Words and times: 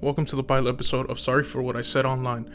Welcome 0.00 0.26
to 0.26 0.36
the 0.36 0.44
pilot 0.44 0.72
episode 0.72 1.10
of 1.10 1.18
Sorry 1.18 1.42
for 1.42 1.60
What 1.60 1.74
I 1.74 1.82
Said 1.82 2.06
Online. 2.06 2.48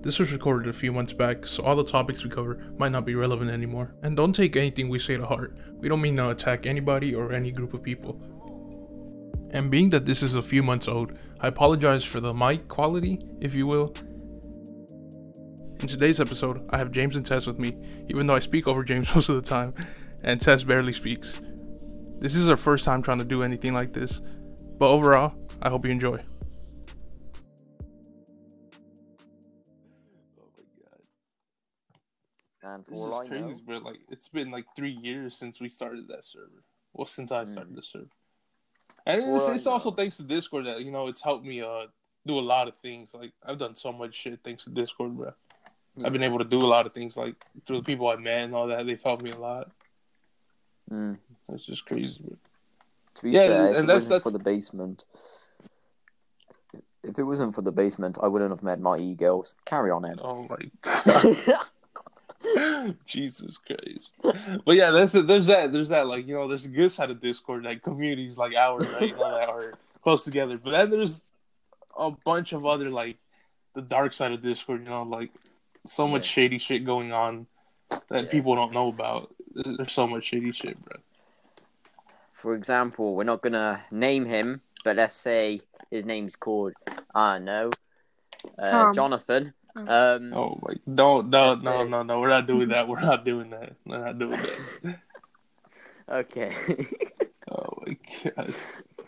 This 0.00 0.18
was 0.18 0.32
recorded 0.32 0.68
a 0.68 0.72
few 0.72 0.92
months 0.92 1.12
back, 1.12 1.46
so 1.46 1.62
all 1.62 1.76
the 1.76 1.84
topics 1.84 2.24
we 2.24 2.30
cover 2.30 2.58
might 2.76 2.90
not 2.90 3.04
be 3.04 3.14
relevant 3.14 3.52
anymore. 3.52 3.94
And 4.02 4.16
don't 4.16 4.32
take 4.32 4.56
anything 4.56 4.88
we 4.88 4.98
say 4.98 5.16
to 5.16 5.24
heart. 5.24 5.56
We 5.78 5.88
don't 5.88 6.00
mean 6.00 6.16
to 6.16 6.30
attack 6.30 6.66
anybody 6.66 7.14
or 7.14 7.32
any 7.32 7.52
group 7.52 7.72
of 7.72 7.84
people. 7.84 8.20
And 9.52 9.70
being 9.70 9.90
that 9.90 10.06
this 10.06 10.24
is 10.24 10.34
a 10.34 10.42
few 10.42 10.64
months 10.64 10.88
old, 10.88 11.12
I 11.38 11.46
apologize 11.46 12.02
for 12.02 12.18
the 12.18 12.34
mic 12.34 12.66
quality, 12.66 13.20
if 13.40 13.54
you 13.54 13.68
will. 13.68 13.94
In 15.78 15.86
today's 15.86 16.20
episode, 16.20 16.68
I 16.70 16.78
have 16.78 16.90
James 16.90 17.14
and 17.14 17.24
Tess 17.24 17.46
with 17.46 17.60
me, 17.60 17.76
even 18.08 18.26
though 18.26 18.34
I 18.34 18.40
speak 18.40 18.66
over 18.66 18.82
James 18.82 19.14
most 19.14 19.28
of 19.28 19.36
the 19.36 19.48
time, 19.48 19.72
and 20.24 20.40
Tess 20.40 20.64
barely 20.64 20.92
speaks. 20.92 21.40
This 22.18 22.34
is 22.34 22.48
our 22.48 22.56
first 22.56 22.84
time 22.84 23.02
trying 23.02 23.18
to 23.18 23.24
do 23.24 23.44
anything 23.44 23.72
like 23.72 23.92
this, 23.92 24.20
but 24.78 24.88
overall, 24.88 25.34
I 25.62 25.68
hope 25.68 25.84
you 25.84 25.92
enjoy. 25.92 26.24
And 32.74 32.86
for 32.86 32.94
all 32.94 33.14
I 33.20 33.26
crazy, 33.28 33.42
know, 33.54 33.60
bro. 33.66 33.78
Like 33.78 34.00
it's 34.10 34.28
been 34.28 34.50
like 34.50 34.66
three 34.76 34.90
years 35.02 35.34
since 35.36 35.60
we 35.60 35.68
started 35.70 36.08
that 36.08 36.24
server. 36.24 36.62
Well, 36.92 37.06
since 37.06 37.32
I 37.32 37.44
started 37.44 37.72
Mhm. 37.72 37.76
the 37.76 37.82
server, 37.82 38.06
and 39.06 39.22
For 39.22 39.36
it's, 39.36 39.48
it's 39.48 39.66
also 39.66 39.90
thanks 39.90 40.16
to 40.18 40.22
Discord 40.24 40.66
that 40.66 40.82
you 40.82 40.90
know 40.90 41.06
it's 41.08 41.22
helped 41.22 41.44
me 41.46 41.62
uh 41.62 41.86
do 42.26 42.38
a 42.38 42.40
lot 42.54 42.68
of 42.68 42.76
things. 42.76 43.14
Like 43.14 43.32
I've 43.46 43.58
done 43.58 43.74
so 43.74 43.92
much 43.92 44.14
shit 44.14 44.40
thanks 44.44 44.64
to 44.64 44.70
Discord, 44.70 45.16
bro. 45.16 45.32
I've 46.04 46.12
been 46.12 46.22
able 46.22 46.38
to 46.38 46.44
do 46.44 46.58
a 46.58 46.66
lot 46.76 46.86
of 46.86 46.92
things 46.94 47.16
like 47.16 47.34
through 47.66 47.78
the 47.78 47.84
people 47.84 48.06
I 48.08 48.16
met 48.16 48.42
and 48.44 48.54
all 48.54 48.68
that. 48.68 48.86
They've 48.86 49.02
helped 49.02 49.22
me 49.22 49.30
a 49.30 49.38
lot. 49.38 49.70
mm, 50.90 51.18
It's 51.48 51.64
just 51.66 51.86
crazy, 51.86 52.22
bro. 52.22 52.36
to 53.14 53.22
be 53.22 53.30
Yeah, 53.30 53.46
fair, 53.48 53.66
and 53.68 53.76
if 53.76 53.84
it 53.84 53.86
that's- 54.08 54.22
for 54.22 54.30
the 54.30 54.38
basement, 54.38 55.04
if 57.02 57.18
it 57.18 57.24
wasn't 57.24 57.54
for 57.54 57.62
the 57.62 57.72
basement, 57.72 58.18
I 58.22 58.28
wouldn't 58.28 58.50
have 58.50 58.62
met 58.62 58.78
my 58.80 58.96
e 58.98 59.14
girls. 59.14 59.54
Carry 59.64 59.90
on, 59.90 60.04
Ed. 60.04 60.20
Oh 60.22 60.46
my 60.48 60.70
god, 60.82 61.36
Jesus 63.06 63.58
Christ! 63.58 64.14
But 64.64 64.76
yeah, 64.76 64.90
there's 64.90 65.12
there's 65.12 65.46
that 65.48 65.72
there's 65.72 65.88
that 65.88 66.06
like 66.06 66.26
you 66.26 66.34
know 66.34 66.48
there's 66.48 66.66
a 66.66 66.70
good 66.70 66.90
side 66.92 67.10
of 67.10 67.20
Discord 67.20 67.64
like 67.64 67.82
communities 67.82 68.38
like 68.38 68.54
ours 68.54 68.86
right 68.88 69.08
you 69.08 69.16
know, 69.16 69.38
that 69.38 69.48
are 69.48 69.74
close 70.02 70.24
together. 70.24 70.58
But 70.58 70.70
then 70.70 70.90
there's 70.90 71.22
a 71.96 72.10
bunch 72.24 72.52
of 72.52 72.64
other 72.64 72.90
like 72.90 73.16
the 73.74 73.82
dark 73.82 74.12
side 74.12 74.32
of 74.32 74.42
Discord. 74.42 74.82
You 74.84 74.90
know, 74.90 75.02
like 75.02 75.30
so 75.86 76.06
much 76.06 76.22
Yes. 76.22 76.26
shady 76.26 76.58
shit 76.58 76.84
going 76.84 77.12
on 77.12 77.46
that 78.08 78.24
Yes. 78.24 78.30
people 78.30 78.54
don't 78.54 78.72
know 78.72 78.88
about. 78.88 79.34
There's 79.54 79.92
so 79.92 80.06
much 80.06 80.26
shady 80.26 80.52
shit, 80.52 80.78
bro. 80.84 80.96
For 82.30 82.54
example, 82.54 83.14
we're 83.16 83.24
not 83.24 83.42
gonna 83.42 83.82
name 83.90 84.24
him, 84.24 84.62
but 84.84 84.96
let's 84.96 85.14
say 85.14 85.60
his 85.90 86.06
name's 86.06 86.36
called 86.36 86.74
I 87.14 87.32
don't 87.32 87.44
know, 87.44 87.70
uh, 88.58 88.92
Jonathan. 88.92 89.54
Um, 89.86 90.32
Oh 90.34 90.58
my! 90.62 90.74
Don't 90.92 91.28
no 91.30 91.50
That's 91.54 91.62
no 91.62 91.82
it. 91.82 91.88
no 91.90 92.02
no. 92.02 92.20
We're 92.20 92.28
not 92.30 92.46
doing 92.46 92.68
that. 92.70 92.88
We're 92.88 93.00
not 93.00 93.24
doing 93.24 93.50
that. 93.50 93.74
We're 93.86 94.04
not 94.04 94.18
doing 94.18 94.40
that. 94.82 94.98
okay. 96.08 96.52
Oh 97.50 97.82
my 97.86 97.96
god. 98.36 98.54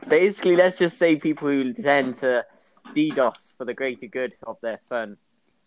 Basically, 0.08 0.56
let's 0.56 0.78
just 0.78 0.96
say 0.96 1.16
people 1.16 1.48
who 1.48 1.74
tend 1.74 2.16
to 2.16 2.46
DDoS 2.94 3.54
for 3.58 3.66
the 3.66 3.74
greater 3.74 4.06
good 4.06 4.34
of 4.44 4.58
their 4.62 4.80
fun, 4.88 5.18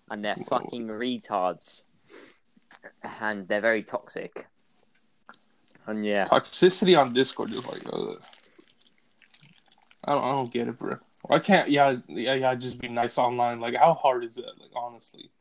and 0.09 0.25
they're 0.25 0.33
Whoa. 0.33 0.57
fucking 0.57 0.87
retards, 0.87 1.87
and 3.19 3.47
they're 3.47 3.61
very 3.61 3.83
toxic. 3.83 4.47
And 5.85 6.03
yeah, 6.03 6.25
toxicity 6.25 6.97
on 6.99 7.13
Discord 7.13 7.51
is 7.51 7.67
like, 7.67 7.85
uh, 7.85 8.15
I 10.05 10.13
don't, 10.13 10.23
I 10.23 10.29
don't 10.31 10.51
get 10.51 10.67
it, 10.67 10.79
bro. 10.79 10.97
Why 11.23 11.39
can't 11.39 11.69
yeah, 11.69 11.97
yeah, 12.07 12.33
yeah, 12.35 12.55
just 12.55 12.79
be 12.79 12.89
nice 12.89 13.17
online? 13.17 13.59
Like, 13.59 13.75
how 13.75 13.93
hard 13.93 14.23
is 14.23 14.35
that? 14.35 14.59
Like, 14.59 14.71
honestly, 14.75 15.31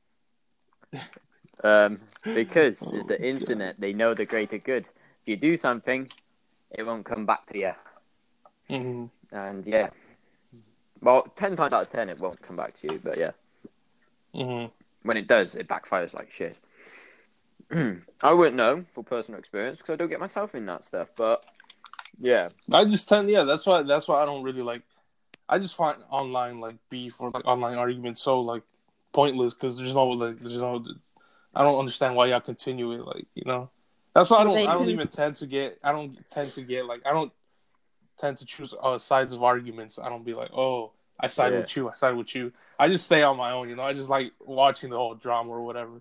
um, 1.64 2.00
because 2.34 2.82
Oh 2.92 2.96
it's 2.96 3.06
the 3.06 3.18
my 3.18 3.26
internet. 3.26 3.80
They 3.80 3.92
know 3.92 4.14
the 4.14 4.24
greater 4.26 4.58
good. 4.58 4.86
If 4.86 5.26
you 5.26 5.36
do 5.36 5.56
something, 5.56 6.08
it 6.70 6.84
won't 6.84 7.04
come 7.04 7.26
back 7.26 7.46
to 7.46 7.58
you. 7.58 7.72
hmm 8.68 9.06
And 9.32 9.66
yeah, 9.66 9.90
well, 11.00 11.22
ten 11.36 11.56
times 11.56 11.72
out 11.72 11.82
of 11.82 11.88
ten, 11.90 12.08
it 12.08 12.18
won't 12.18 12.40
come 12.42 12.56
back 12.56 12.74
to 12.74 12.92
you. 12.92 13.00
But 13.02 13.18
yeah, 13.18 13.32
hmm 14.34 14.66
when 15.02 15.16
it 15.16 15.26
does, 15.26 15.54
it 15.56 15.68
backfires 15.68 16.14
like 16.14 16.30
shit. 16.30 16.60
I 18.22 18.32
wouldn't 18.32 18.56
know 18.56 18.84
for 18.92 19.02
personal 19.02 19.38
experience 19.40 19.78
because 19.78 19.94
I 19.94 19.96
don't 19.96 20.08
get 20.10 20.20
myself 20.20 20.54
in 20.54 20.66
that 20.66 20.84
stuff. 20.84 21.10
But 21.16 21.44
yeah, 22.20 22.50
I 22.70 22.84
just 22.84 23.08
tend, 23.08 23.30
yeah, 23.30 23.44
that's 23.44 23.66
why, 23.66 23.82
that's 23.82 24.08
why 24.08 24.22
I 24.22 24.26
don't 24.26 24.42
really 24.42 24.62
like. 24.62 24.82
I 25.48 25.58
just 25.58 25.76
find 25.76 25.98
online 26.10 26.60
like 26.60 26.76
beef 26.88 27.20
or 27.20 27.30
like 27.30 27.46
online 27.46 27.76
arguments 27.76 28.22
so 28.22 28.40
like 28.40 28.62
pointless 29.12 29.54
because 29.54 29.76
there's 29.76 29.94
no 29.94 30.08
like 30.08 30.40
there's 30.40 30.56
no. 30.56 30.84
I 31.54 31.62
don't 31.62 31.78
understand 31.78 32.16
why 32.16 32.26
y'all 32.26 32.40
continue 32.40 32.92
it. 32.92 33.06
Like 33.06 33.26
you 33.34 33.44
know, 33.44 33.70
that's 34.14 34.30
why 34.30 34.38
I 34.38 34.44
don't. 34.44 34.68
I 34.68 34.72
don't 34.74 34.88
even 34.88 35.08
tend 35.08 35.36
to 35.36 35.46
get. 35.46 35.78
I 35.82 35.92
don't 35.92 36.16
tend 36.28 36.52
to 36.52 36.62
get 36.62 36.86
like. 36.86 37.02
I 37.04 37.12
don't 37.12 37.32
tend 38.18 38.38
to 38.38 38.46
choose 38.46 38.74
uh, 38.80 38.98
sides 38.98 39.32
of 39.32 39.42
arguments. 39.42 39.98
I 39.98 40.08
don't 40.08 40.24
be 40.24 40.34
like, 40.34 40.50
oh, 40.52 40.92
I 41.18 41.26
side 41.26 41.52
Yeah. 41.52 41.60
with 41.60 41.76
you. 41.76 41.90
I 41.90 41.94
side 41.94 42.16
with 42.16 42.34
you. 42.34 42.52
I 42.78 42.88
just 42.88 43.06
stay 43.06 43.22
on 43.22 43.36
my 43.36 43.52
own. 43.52 43.68
You 43.68 43.76
know, 43.76 43.82
I 43.82 43.92
just 43.92 44.08
like 44.08 44.32
watching 44.40 44.90
the 44.90 44.96
whole 44.96 45.14
drama 45.14 45.50
or 45.50 45.62
whatever. 45.62 46.00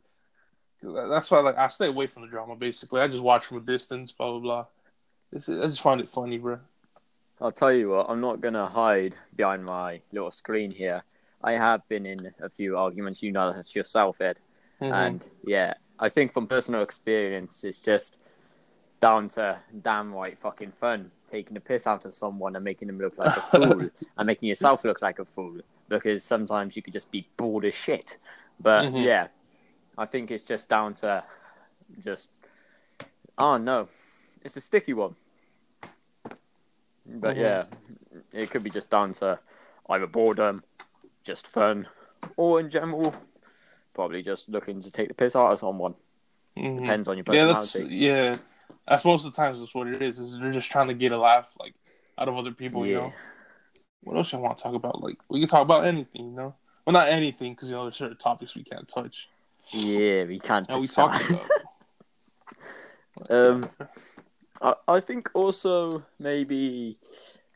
That's 0.84 1.30
why 1.30 1.42
like 1.42 1.58
I 1.58 1.68
stay 1.68 1.88
away 1.88 2.08
from 2.08 2.24
the 2.24 2.28
drama. 2.30 2.56
Basically, 2.56 3.02
I 3.02 3.08
just 3.08 3.22
watch 3.22 3.46
from 3.46 3.58
a 3.58 3.62
distance. 3.62 4.12
Blah 4.12 4.32
blah 4.32 4.40
blah. 4.40 4.66
It's, 5.32 5.48
I 5.48 5.68
just 5.68 5.82
find 5.82 6.02
it 6.02 6.10
funny, 6.10 6.38
bro. 6.38 6.60
I'll 7.42 7.52
tell 7.52 7.74
you 7.74 7.90
what. 7.90 8.06
I'm 8.10 8.22
not 8.22 8.40
gonna 8.40 8.68
hide 8.68 9.16
behind 9.36 9.66
my 9.66 10.02
little 10.12 10.32
screen 10.32 10.70
here. 10.72 11.04
I 11.44 11.54
have 11.54 11.88
been 11.90 12.06
in 12.06 12.32
a 12.40 12.50
few 12.50 12.78
arguments. 12.78 13.24
You 13.24 13.32
know 13.32 13.52
that 13.52 13.76
yourself, 13.76 14.22
Ed. 14.22 14.40
Mhm. 14.80 14.92
And 14.94 15.28
yeah, 15.44 15.74
I 16.00 16.10
think 16.10 16.34
from 16.34 16.46
personal 16.48 16.84
experience, 16.84 17.64
it's 17.64 17.80
just 17.80 18.32
down 19.00 19.30
to 19.30 19.58
damn 19.82 20.14
right 20.14 20.38
fucking 20.38 20.72
fun 20.72 21.12
taking 21.32 21.56
the 21.56 21.60
piss 21.60 21.88
out 21.88 22.06
of 22.06 22.14
someone 22.14 22.56
and 22.56 22.64
making 22.64 22.88
them 22.88 23.00
look 23.00 23.18
like 23.18 23.36
a 23.36 23.42
fool 23.42 23.90
and 24.18 24.28
making 24.28 24.50
yourself 24.50 24.84
look 24.84 25.02
like 25.02 25.18
a 25.18 25.26
fool 25.26 25.60
because 25.88 26.24
sometimes 26.24 26.76
you 26.76 26.82
could 26.84 26.94
just 26.94 27.10
be 27.10 27.28
bored 27.38 27.66
as 27.66 27.74
shit. 27.74 28.18
But 28.60 28.84
Mhm. 28.86 29.04
yeah, 29.06 29.28
I 29.98 30.06
think 30.06 30.30
it's 30.30 30.46
just 30.46 30.70
down 30.70 30.94
to 30.96 31.24
just 31.98 32.30
oh 33.38 33.58
no, 33.58 33.88
it's 34.44 34.58
a 34.58 34.62
sticky 34.62 34.94
one. 34.94 35.16
But 37.06 37.36
Mhm. 37.36 37.40
yeah, 37.40 37.66
it 38.34 38.52
could 38.52 38.64
be 38.64 38.70
just 38.70 38.90
down 38.90 39.14
to 39.14 39.40
either 39.90 40.08
boredom, 40.08 40.64
just 41.24 41.48
fun, 41.48 41.88
or 42.38 42.60
in 42.60 42.70
general, 42.70 43.16
probably 43.94 44.22
just 44.22 44.50
looking 44.50 44.82
to 44.82 44.92
take 44.92 45.08
the 45.08 45.14
piss 45.14 45.36
out 45.36 45.52
of 45.52 45.60
someone. 45.60 45.96
Mhm. 46.58 46.76
Depends 46.76 47.08
on 47.08 47.18
your 47.18 47.24
personality. 47.24 47.96
Yeah, 47.96 48.36
that's 48.36 48.40
yeah. 48.40 48.78
That's 48.88 49.06
most 49.06 49.26
of 49.26 49.34
the 49.34 49.38
times 49.38 49.60
that's 49.60 49.74
what 49.74 49.88
it 49.88 50.02
is. 50.02 50.20
Is 50.20 50.38
they're 50.38 50.52
just 50.52 50.72
trying 50.72 50.88
to 50.88 50.94
get 50.94 51.12
a 51.12 51.18
laugh 51.18 51.52
like 51.60 51.74
out 52.18 52.28
of 52.28 52.38
other 52.38 52.52
people. 52.52 52.86
You 52.86 52.96
know. 52.96 53.14
What 54.04 54.18
else 54.18 54.34
I 54.34 54.38
want 54.38 54.58
to 54.58 54.64
talk 54.64 54.74
about? 54.74 55.02
Like 55.02 55.18
we 55.30 55.40
can 55.40 55.48
talk 55.48 55.62
about 55.62 55.86
anything. 55.86 56.26
You 56.26 56.32
know. 56.32 56.56
Well, 56.86 56.94
not 56.94 57.10
anything 57.10 57.54
because 57.54 57.70
you 57.70 57.76
know 57.76 57.84
there's 57.84 57.98
certain 57.98 58.18
topics 58.18 58.56
we 58.56 58.64
can't 58.64 58.88
touch. 58.88 59.30
Yeah, 59.72 60.24
we 60.24 60.40
can't. 60.40 60.70
And 60.70 60.82
we 60.82 60.88
touch 60.88 60.96
talked 60.96 61.30
about. 61.30 61.50
Um, 63.30 63.70
I, 64.62 64.74
I 64.88 65.00
think 65.00 65.30
also 65.34 66.06
maybe 66.20 66.98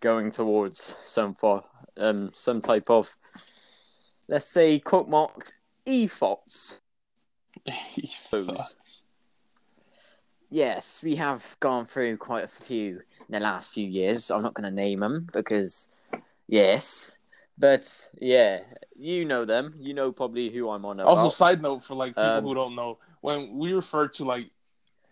going 0.02 0.32
towards 0.32 0.96
some 1.06 1.36
for 1.36 1.64
um 1.98 2.32
some 2.36 2.62
type 2.62 2.90
of 2.90 3.16
let's 4.28 4.46
say 4.46 4.80
quote 4.80 5.08
marks 5.10 5.54
e-thots. 5.86 6.82
Thoughts. 7.66 9.04
Yes, 10.52 11.02
we 11.04 11.16
have 11.16 11.58
gone 11.60 11.86
through 11.86 12.18
quite 12.18 12.44
a 12.46 12.48
few 12.48 13.02
in 13.20 13.32
the 13.32 13.40
last 13.40 13.72
few 13.72 13.86
years. 13.86 14.30
I'm 14.30 14.44
not 14.44 14.54
going 14.54 14.70
to 14.70 14.74
name 14.76 15.00
them 15.00 15.28
because 15.34 15.90
yes, 16.48 17.12
but 17.58 18.08
yeah, 18.22 18.60
you 18.96 19.26
know 19.26 19.44
them. 19.44 19.74
You 19.80 19.94
know 19.96 20.12
probably 20.12 20.52
who 20.52 20.70
I'm 20.70 20.86
on 20.86 21.00
about. 21.00 21.18
Also, 21.18 21.30
side 21.30 21.62
note 21.62 21.82
for 21.84 21.96
like 21.96 22.12
people 22.16 22.26
Um, 22.28 22.44
who 22.44 22.54
don't 22.54 22.76
know, 22.76 23.00
when 23.22 23.58
we 23.58 23.74
refer 23.74 24.08
to 24.08 24.24
like, 24.24 24.52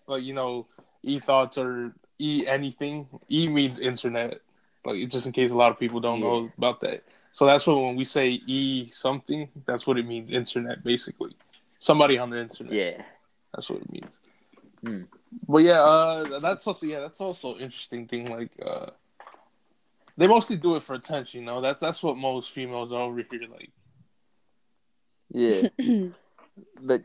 like 0.07 0.23
you 0.23 0.33
know, 0.33 0.67
e 1.03 1.19
thoughts 1.19 1.57
or 1.57 1.93
e 2.19 2.45
anything, 2.47 3.07
e 3.29 3.47
means 3.47 3.79
internet. 3.79 4.39
Like 4.85 5.07
just 5.09 5.25
in 5.25 5.31
case 5.31 5.51
a 5.51 5.57
lot 5.57 5.71
of 5.71 5.79
people 5.79 5.99
don't 5.99 6.19
know 6.19 6.51
about 6.57 6.81
that. 6.81 7.03
So 7.31 7.45
that's 7.45 7.65
what 7.65 7.81
when 7.81 7.95
we 7.95 8.05
say 8.05 8.29
e 8.29 8.87
something, 8.89 9.49
that's 9.65 9.87
what 9.87 9.97
it 9.97 10.05
means. 10.05 10.31
Internet, 10.31 10.83
basically, 10.83 11.35
somebody 11.79 12.17
on 12.17 12.29
the 12.29 12.39
internet. 12.39 12.73
yeah, 12.73 13.01
That's 13.53 13.69
what 13.69 13.81
it 13.81 13.91
means. 13.91 14.19
Hmm. 14.83 15.03
But 15.47 15.63
yeah, 15.63 15.81
uh, 15.81 16.39
that's 16.39 16.67
also 16.67 16.85
yeah, 16.85 16.99
that's 16.99 17.19
also 17.21 17.55
an 17.55 17.61
interesting 17.61 18.07
thing. 18.07 18.29
Like, 18.29 18.51
uh, 18.63 18.91
they 20.15 20.27
mostly 20.27 20.57
do 20.57 20.75
it 20.75 20.83
for 20.83 20.93
attention. 20.93 21.41
You 21.41 21.45
know, 21.47 21.61
that's 21.61 21.79
that's 21.79 22.03
what 22.03 22.17
most 22.17 22.51
females 22.51 22.93
are 22.93 23.01
over 23.01 23.23
here. 23.29 23.47
Like, 23.49 23.71
yeah. 25.31 25.67
but 26.81 27.01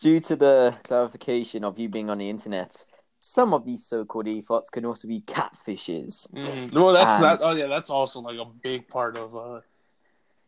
due 0.00 0.20
to 0.20 0.36
the 0.36 0.76
clarification 0.84 1.64
of 1.64 1.78
you 1.78 1.88
being 1.88 2.10
on 2.10 2.18
the 2.18 2.30
internet, 2.30 2.84
some 3.24 3.54
of 3.54 3.64
these 3.64 3.84
so-called 3.86 4.28
e-thots 4.28 4.68
can 4.70 4.84
also 4.84 5.08
be 5.08 5.20
catfishes. 5.22 6.28
mhm. 6.32 6.74
well, 6.74 6.92
that's 6.92 7.16
And- 7.16 7.24
that. 7.24 7.40
Oh 7.42 7.52
yeah, 7.54 7.66
that's 7.66 7.90
also 7.90 8.20
like 8.20 8.38
a 8.38 8.44
big 8.44 8.88
part 8.88 9.18
of 9.18 9.34
uh, 9.36 9.60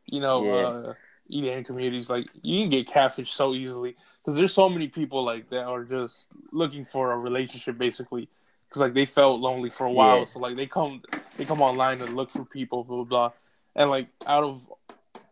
you 0.06 0.20
know, 0.20 0.44
Yeah. 0.44 0.52
uh, 0.90 0.94
EDM 1.31 1.64
communities. 1.67 2.08
Like 2.11 2.28
you 2.43 2.61
can 2.62 2.70
get 2.70 2.87
catfish 2.87 3.32
so 3.32 3.55
easily 3.55 3.96
because 4.20 4.37
there's 4.37 4.52
so 4.55 4.69
many 4.69 4.88
people 4.88 5.25
like 5.25 5.49
that 5.50 5.64
are 5.64 5.84
just 5.84 6.28
looking 6.52 6.84
for 6.84 7.12
a 7.12 7.19
relationship 7.19 7.78
basically 7.78 8.28
because 8.69 8.81
like 8.81 8.94
they 8.94 9.06
felt 9.06 9.40
lonely 9.40 9.70
for 9.70 9.87
a 9.87 9.93
while, 9.93 10.19
Yeah. 10.19 10.25
so 10.25 10.38
like 10.38 10.56
they 10.56 10.67
come 10.67 11.02
they 11.37 11.44
come 11.44 11.62
online 11.62 12.00
and 12.02 12.14
look 12.14 12.31
for 12.31 12.44
people, 12.44 12.84
blah 12.84 12.96
blah 12.96 13.05
blah, 13.05 13.31
and 13.75 13.90
like 13.90 14.08
out 14.26 14.44
of 14.44 14.70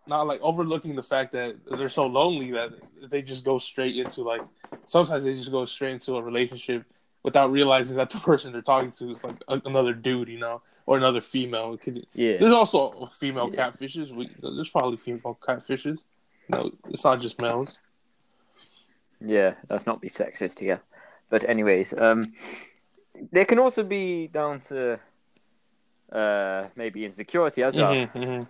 not 0.07 0.27
like 0.27 0.41
overlooking 0.43 0.97
the 0.97 1.03
fact 1.03 1.33
that 1.33 1.57
they're 1.79 1.89
so 1.89 2.07
lonely 2.07 2.51
that 2.53 2.71
they 3.11 3.23
just 3.23 3.45
go 3.45 3.59
straight 3.59 3.97
into 3.97 4.23
like 4.23 4.43
sometimes 4.87 5.25
they 5.25 5.35
just 5.35 5.51
go 5.51 5.65
straight 5.67 5.93
into 5.93 6.17
a 6.17 6.23
relationship 6.23 6.85
without 7.25 7.51
realizing 7.51 7.97
that 7.97 8.11
the 8.11 8.19
person 8.31 8.53
they're 8.53 8.63
talking 8.63 8.91
to 8.93 9.11
is 9.11 9.25
like 9.25 9.37
a, 9.49 9.61
another 9.65 9.93
dude, 9.93 10.29
you 10.29 10.39
know, 10.39 10.63
or 10.87 10.97
another 10.97 11.21
female. 11.21 11.77
Could, 11.77 12.07
Yeah. 12.13 12.37
there's 12.39 12.53
also 12.53 13.09
female 13.11 13.51
Yeah. 13.53 13.71
catfishes. 13.71 14.15
We, 14.15 14.31
there's 14.41 14.69
probably 14.69 14.99
female 14.99 15.37
catfishes. 15.43 15.99
No, 16.49 16.71
it's 16.89 17.03
not 17.03 17.21
just 17.21 17.41
males. 17.41 17.81
Yeah, 19.21 19.55
let's 19.71 19.87
not 19.87 20.01
be 20.01 20.09
sexist 20.09 20.61
here. 20.61 20.83
But 21.31 21.49
anyways, 21.49 21.95
um, 21.97 22.35
there 23.33 23.47
can 23.47 23.59
also 23.59 23.83
be 23.83 24.29
down 24.29 24.61
to 24.61 25.01
uh 26.13 26.69
maybe 26.77 27.05
insecurity 27.07 27.63
as 27.63 27.77
well, 27.77 27.95
Mhm, 27.95 28.13
mhm. 28.13 28.49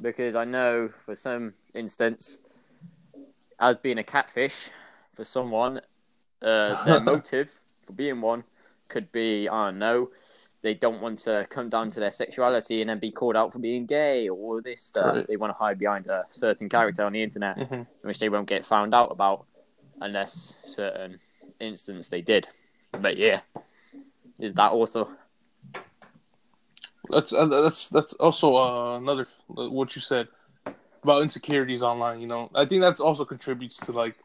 because 0.00 0.34
I 0.34 0.44
know 0.44 0.88
for 0.88 1.14
some 1.14 1.52
instance, 1.74 2.40
as 3.60 3.76
being 3.76 3.98
a 3.98 4.04
catfish 4.04 4.70
for 5.14 5.24
someone, 5.24 5.80
uh, 6.42 6.84
their 6.84 7.00
motive 7.00 7.52
for 7.86 7.92
being 7.92 8.20
one 8.20 8.44
could 8.88 9.10
be 9.12 9.48
I 9.48 9.66
don't 9.66 9.78
know. 9.78 10.10
They 10.60 10.74
don't 10.74 11.00
want 11.00 11.20
to 11.20 11.46
come 11.48 11.68
down 11.68 11.90
to 11.92 12.00
their 12.00 12.10
sexuality 12.10 12.80
and 12.80 12.90
then 12.90 12.98
be 12.98 13.12
called 13.12 13.36
out 13.36 13.52
for 13.52 13.60
being 13.60 13.86
gay 13.86 14.28
or 14.28 14.60
this 14.60 14.82
stuff. 14.82 15.14
Right. 15.14 15.26
They 15.26 15.36
want 15.36 15.52
to 15.52 15.58
hide 15.58 15.78
behind 15.78 16.08
a 16.08 16.26
certain 16.30 16.68
character 16.68 17.04
on 17.04 17.12
the 17.12 17.22
internet. 17.22 17.56
Mhm. 17.56 17.86
which 18.02 18.18
they 18.18 18.28
won't 18.28 18.48
get 18.48 18.66
found 18.66 18.92
out 18.94 19.12
about 19.12 19.46
unless 20.00 20.54
certain 20.64 21.20
instance 21.60 22.08
they 22.08 22.22
did. 22.22 22.48
But 22.92 23.16
yeah, 23.16 23.40
is 24.38 24.54
that 24.54 24.72
also? 24.72 25.10
That's 27.10 27.32
uh, 27.32 27.46
that's 27.46 27.88
that's 27.88 28.12
also 28.14 28.56
uh, 28.56 28.96
another 28.96 29.24
what 29.46 29.94
you 29.96 30.02
said 30.02 30.28
about 31.02 31.22
insecurities 31.22 31.82
online. 31.82 32.20
You 32.20 32.26
know, 32.26 32.50
I 32.54 32.64
think 32.64 32.82
that's 32.82 33.00
also 33.00 33.24
contributes 33.24 33.76
to 33.78 33.92
like 33.92 34.16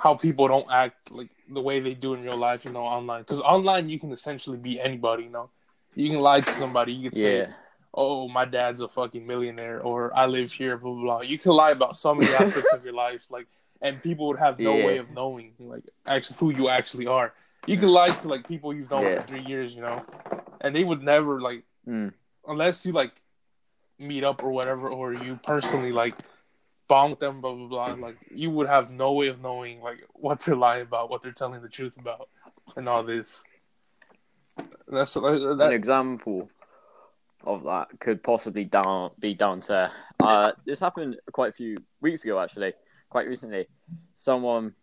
how 0.00 0.14
people 0.14 0.48
don't 0.48 0.70
act 0.72 1.10
like 1.12 1.28
the 1.48 1.60
way 1.60 1.78
they 1.78 1.92
do 1.94 2.14
in 2.14 2.22
real 2.22 2.36
life. 2.36 2.64
You 2.64 2.72
know, 2.72 2.84
online 2.84 3.20
because 3.22 3.40
online 3.40 3.88
you 3.90 3.98
can 3.98 4.12
essentially 4.12 4.56
be 4.56 4.80
anybody. 4.80 5.24
You 5.24 5.30
know, 5.30 5.50
you 5.94 6.08
can 6.10 6.20
lie 6.20 6.40
to 6.40 6.50
somebody. 6.52 6.92
You 6.92 7.10
can 7.10 7.18
say, 7.18 7.38
Yeah, 7.40 7.52
"Oh, 7.92 8.26
my 8.28 8.46
dad's 8.46 8.80
a 8.80 8.88
fucking 8.88 9.26
millionaire," 9.26 9.80
or 9.80 10.10
"I 10.16 10.26
live 10.26 10.52
here." 10.52 10.76
Blah 10.78 10.92
blah 10.94 11.02
blah. 11.02 11.20
You 11.20 11.38
can 11.38 11.52
lie 11.52 11.72
about 11.72 11.96
so 11.96 12.14
many 12.14 12.32
aspects 12.34 12.72
of 12.72 12.82
your 12.82 12.94
life, 12.94 13.22
like, 13.30 13.46
and 13.82 14.02
people 14.02 14.26
would 14.28 14.38
have 14.38 14.58
no 14.58 14.74
Yeah. 14.76 14.86
way 14.86 14.96
of 14.98 15.10
knowing 15.10 15.52
like 15.58 15.84
actually 16.06 16.36
who 16.40 16.50
you 16.50 16.68
actually 16.70 17.06
are. 17.06 17.34
You 17.66 17.76
can 17.76 17.90
lie 17.90 18.10
to 18.22 18.28
like 18.28 18.48
people 18.48 18.72
you've 18.72 18.90
known 18.90 19.04
Yeah. 19.04 19.20
for 19.20 19.26
three 19.28 19.44
years, 19.52 19.74
you 19.76 19.82
know, 19.82 20.02
and 20.62 20.74
they 20.74 20.82
would 20.84 21.02
never 21.02 21.40
like 21.42 21.62
Mm. 21.86 22.12
unless 22.46 22.86
you 22.86 22.92
like 22.92 23.12
meet 23.98 24.24
up 24.24 24.42
or 24.42 24.50
whatever, 24.50 24.88
or 24.88 25.12
you 25.12 25.38
personally 25.42 25.92
like 25.92 26.14
with 27.10 27.20
them, 27.20 27.40
blah 27.40 27.54
blah 27.54 27.68
blah. 27.68 27.94
Like 27.94 28.16
you 28.34 28.50
would 28.50 28.68
have 28.68 28.92
no 28.92 29.12
way 29.12 29.28
of 29.28 29.40
knowing 29.40 29.80
like 29.80 29.98
what 30.12 30.40
they're 30.40 30.56
lying 30.56 30.82
about, 30.82 31.10
what 31.10 31.22
they're 31.22 31.32
telling 31.32 31.62
the 31.62 31.68
truth 31.68 31.96
about, 31.96 32.28
and 32.76 32.88
all 32.88 33.02
this. 33.02 33.42
That's 34.88 35.16
an 35.16 35.58
that. 35.58 35.72
example 35.72 36.50
of 37.44 37.62
that 37.64 37.88
could 38.00 38.22
possibly 38.22 38.64
down 38.64 39.12
be 39.18 39.34
down 39.34 39.60
to 39.60 39.90
uh, 40.22 40.52
this 40.66 40.78
happened 40.78 41.18
quite 41.32 41.50
a 41.50 41.56
few 41.56 41.78
weeks 42.00 42.24
ago 42.24 42.40
actually, 42.40 42.74
quite 43.08 43.28
recently. 43.28 43.66
Someone 44.16 44.74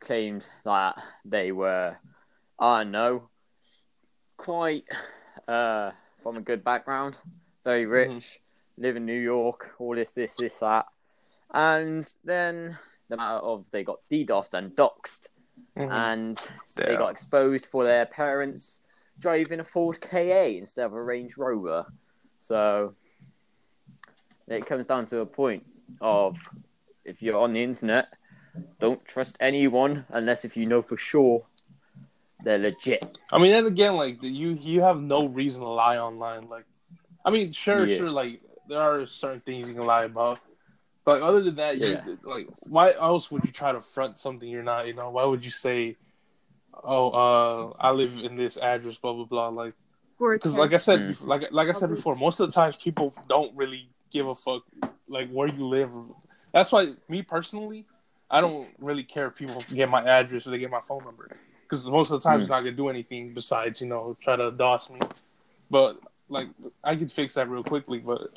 claimed 0.00 0.46
that 0.64 0.96
they 1.24 1.52
were, 1.52 1.96
I 2.58 2.82
don't 2.82 2.92
know, 2.92 3.28
quite 4.36 4.84
uh, 5.46 5.90
from 6.22 6.36
a 6.36 6.40
good 6.40 6.64
background, 6.64 7.16
very 7.64 7.86
rich, 7.86 8.40
live 8.76 8.96
in 8.96 9.04
New 9.04 9.20
York, 9.20 9.74
all 9.78 9.94
this, 9.94 10.12
this, 10.12 10.36
this, 10.36 10.58
that, 10.60 10.86
and 11.52 12.08
then 12.24 12.78
the 13.08 13.16
matter 13.16 13.38
of 13.38 13.70
they 13.70 13.84
got 13.84 14.00
DDoSed 14.10 14.54
and 14.54 14.72
doxed, 14.72 15.28
Mhm. 15.76 15.90
and 15.90 16.52
they 16.76 16.96
got 16.96 17.10
exposed 17.10 17.66
for 17.66 17.84
their 17.84 18.06
parents 18.06 18.80
driving 19.18 19.60
a 19.60 19.64
Ford 19.64 20.00
KA 20.00 20.58
instead 20.58 20.86
of 20.86 20.92
a 20.92 21.02
Range 21.02 21.36
Rover. 21.36 21.86
So 22.36 22.94
it 24.46 24.66
comes 24.66 24.86
down 24.86 25.06
to 25.06 25.20
a 25.20 25.26
point 25.26 25.64
of 26.00 26.38
if 27.04 27.22
you're 27.22 27.38
on 27.38 27.52
the 27.54 27.62
internet, 27.62 28.08
don't 28.78 29.04
trust 29.04 29.36
anyone 29.40 30.04
unless 30.10 30.44
if 30.44 30.56
you 30.56 30.66
know 30.66 30.82
for 30.82 30.96
sure 30.96 31.46
they're 32.44 32.58
legit. 32.58 33.18
I 33.32 33.38
mean, 33.38 33.50
then 33.50 33.66
again, 33.66 33.96
like 33.96 34.22
you, 34.22 34.50
you 34.50 34.82
have 34.82 35.00
no 35.00 35.26
reason 35.26 35.62
to 35.62 35.68
lie 35.68 35.98
online. 35.98 36.48
Like, 36.48 36.64
I 37.24 37.30
mean, 37.30 37.52
sure, 37.52 37.86
Yeah. 37.86 37.96
sure, 37.98 38.10
like 38.10 38.40
there 38.68 38.80
are 38.80 39.06
certain 39.06 39.40
things 39.40 39.68
you 39.68 39.74
can 39.74 39.86
lie 39.86 40.04
about, 40.04 40.38
but 41.08 41.22
other 41.22 41.40
than 41.40 41.56
that, 41.56 41.78
Yeah. 41.78 42.04
you 42.04 42.18
like, 42.22 42.48
why 42.60 42.92
else 42.92 43.30
would 43.30 43.42
you 43.46 43.50
try 43.50 43.72
to 43.72 43.80
front 43.80 44.18
something 44.18 44.46
you're 44.46 44.62
not? 44.62 44.86
You 44.88 44.92
know, 44.92 45.08
why 45.08 45.24
would 45.24 45.42
you 45.42 45.50
say, 45.50 45.96
"Oh, 46.84 47.08
uh, 47.08 47.72
I 47.80 47.92
live 47.92 48.18
in 48.18 48.36
this 48.36 48.58
address," 48.58 48.98
blah 48.98 49.14
blah 49.14 49.24
blah? 49.24 49.48
Like, 49.48 49.72
because 50.18 50.54
like 50.58 50.74
I 50.74 50.76
said, 50.76 51.00
Mm. 51.00 51.06
before, 51.08 51.28
like 51.28 51.50
like 51.50 51.68
I 51.70 51.72
said 51.72 51.88
before, 51.88 52.14
most 52.14 52.40
of 52.40 52.48
the 52.48 52.52
times 52.52 52.76
people 52.76 53.14
don't 53.26 53.56
really 53.56 53.88
give 54.10 54.26
a 54.26 54.34
fuck 54.34 54.64
like 55.08 55.30
where 55.30 55.48
you 55.48 55.66
live. 55.66 55.90
That's 56.52 56.70
why 56.70 56.92
me 57.08 57.22
personally, 57.22 57.86
I 58.30 58.42
don't 58.42 58.68
really 58.78 59.04
care 59.04 59.28
if 59.28 59.36
people 59.36 59.64
get 59.72 59.88
my 59.88 60.02
address 60.06 60.46
or 60.46 60.50
they 60.50 60.58
get 60.58 60.68
my 60.68 60.82
phone 60.82 61.04
number 61.04 61.30
because 61.62 61.86
most 61.86 62.10
of 62.10 62.20
the 62.20 62.28
time 62.28 62.40
it's 62.40 62.50
not 62.50 62.60
gonna 62.60 62.72
do 62.72 62.90
anything 62.90 63.32
besides 63.32 63.80
you 63.80 63.88
know 63.88 64.14
try 64.20 64.36
to 64.36 64.50
DOS 64.50 64.90
me. 64.90 65.00
But 65.70 66.00
like 66.28 66.48
I 66.84 66.96
could 66.96 67.10
fix 67.10 67.32
that 67.34 67.48
real 67.48 67.62
quickly, 67.64 67.98
but 67.98 68.28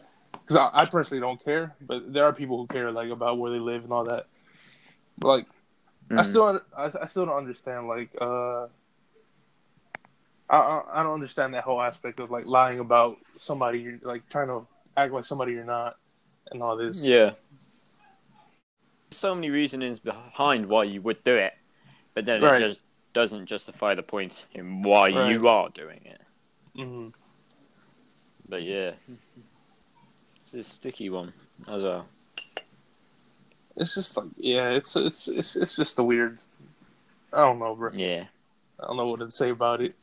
because 0.42 0.56
I, 0.58 0.70
I 0.74 0.86
personally 0.86 1.22
don't 1.22 1.44
care, 1.44 1.76
but 1.82 2.12
there 2.12 2.26
are 2.26 2.34
people 2.34 2.58
who 2.58 2.68
care 2.68 2.92
like 2.92 3.10
about 3.10 3.38
where 3.38 3.52
they 3.52 3.60
live 3.60 3.84
and 3.84 3.94
all 3.94 4.04
that. 4.06 4.28
But, 5.18 5.28
like 5.28 5.48
I 6.12 6.22
Mm. 6.22 6.26
still 6.26 6.62
I, 6.78 6.92
I 7.02 7.06
still 7.06 7.26
don't 7.26 7.38
understand 7.38 7.88
like 7.88 8.10
uh 8.20 8.68
I- 10.50 10.84
I 10.92 11.04
don't 11.04 11.14
understand 11.14 11.54
that 11.54 11.64
whole 11.64 11.82
aspect 11.82 12.20
of 12.20 12.30
like 12.32 12.46
lying 12.46 12.80
about 12.80 13.18
somebody 13.38 13.80
you're 13.80 14.00
like 14.02 14.28
trying 14.28 14.48
to 14.48 14.68
act 14.98 15.14
like 15.14 15.24
somebody 15.24 15.54
you're 15.54 15.64
not 15.64 15.96
and 16.52 16.62
all 16.62 16.76
this. 16.76 17.02
Yeah. 17.06 17.32
So 19.12 19.34
many 19.36 19.50
reasonings 19.50 20.00
behind 20.00 20.66
why 20.68 20.84
you 20.86 21.02
would 21.02 21.24
do 21.24 21.36
it, 21.36 21.54
but 22.14 22.26
then 22.26 22.42
Right. 22.42 22.62
it 22.62 22.68
just 22.68 22.82
doesn't 23.14 23.46
justify 23.46 23.94
the 23.96 24.04
point 24.04 24.46
in 24.54 24.82
why 24.84 25.10
Right. 25.10 25.32
you 25.32 25.48
are 25.48 25.70
doing 25.70 26.02
it. 26.06 26.22
hmm 26.76 27.10
But 28.50 28.64
yeah, 28.64 28.92
it's 30.54 30.70
a 30.70 30.74
sticky 30.74 31.10
one 31.10 31.34
as 31.68 31.84
well. 31.84 32.06
It's 33.76 33.96
just 33.96 34.18
like 34.18 34.28
yeah, 34.38 34.70
it's 34.70 34.96
it's 34.96 35.28
it's 35.28 35.56
it's 35.56 35.76
just 35.76 35.98
a 36.00 36.04
weird. 36.04 36.40
I 37.34 37.38
don't 37.38 37.60
know, 37.60 37.76
bro. 37.76 37.92
Yeah. 37.94 38.26
I 38.80 38.88
don't 38.88 38.98
know 38.98 39.08
what 39.08 39.20
to 39.22 39.30
say 39.32 39.50
about 39.52 39.82
it. 39.82 39.96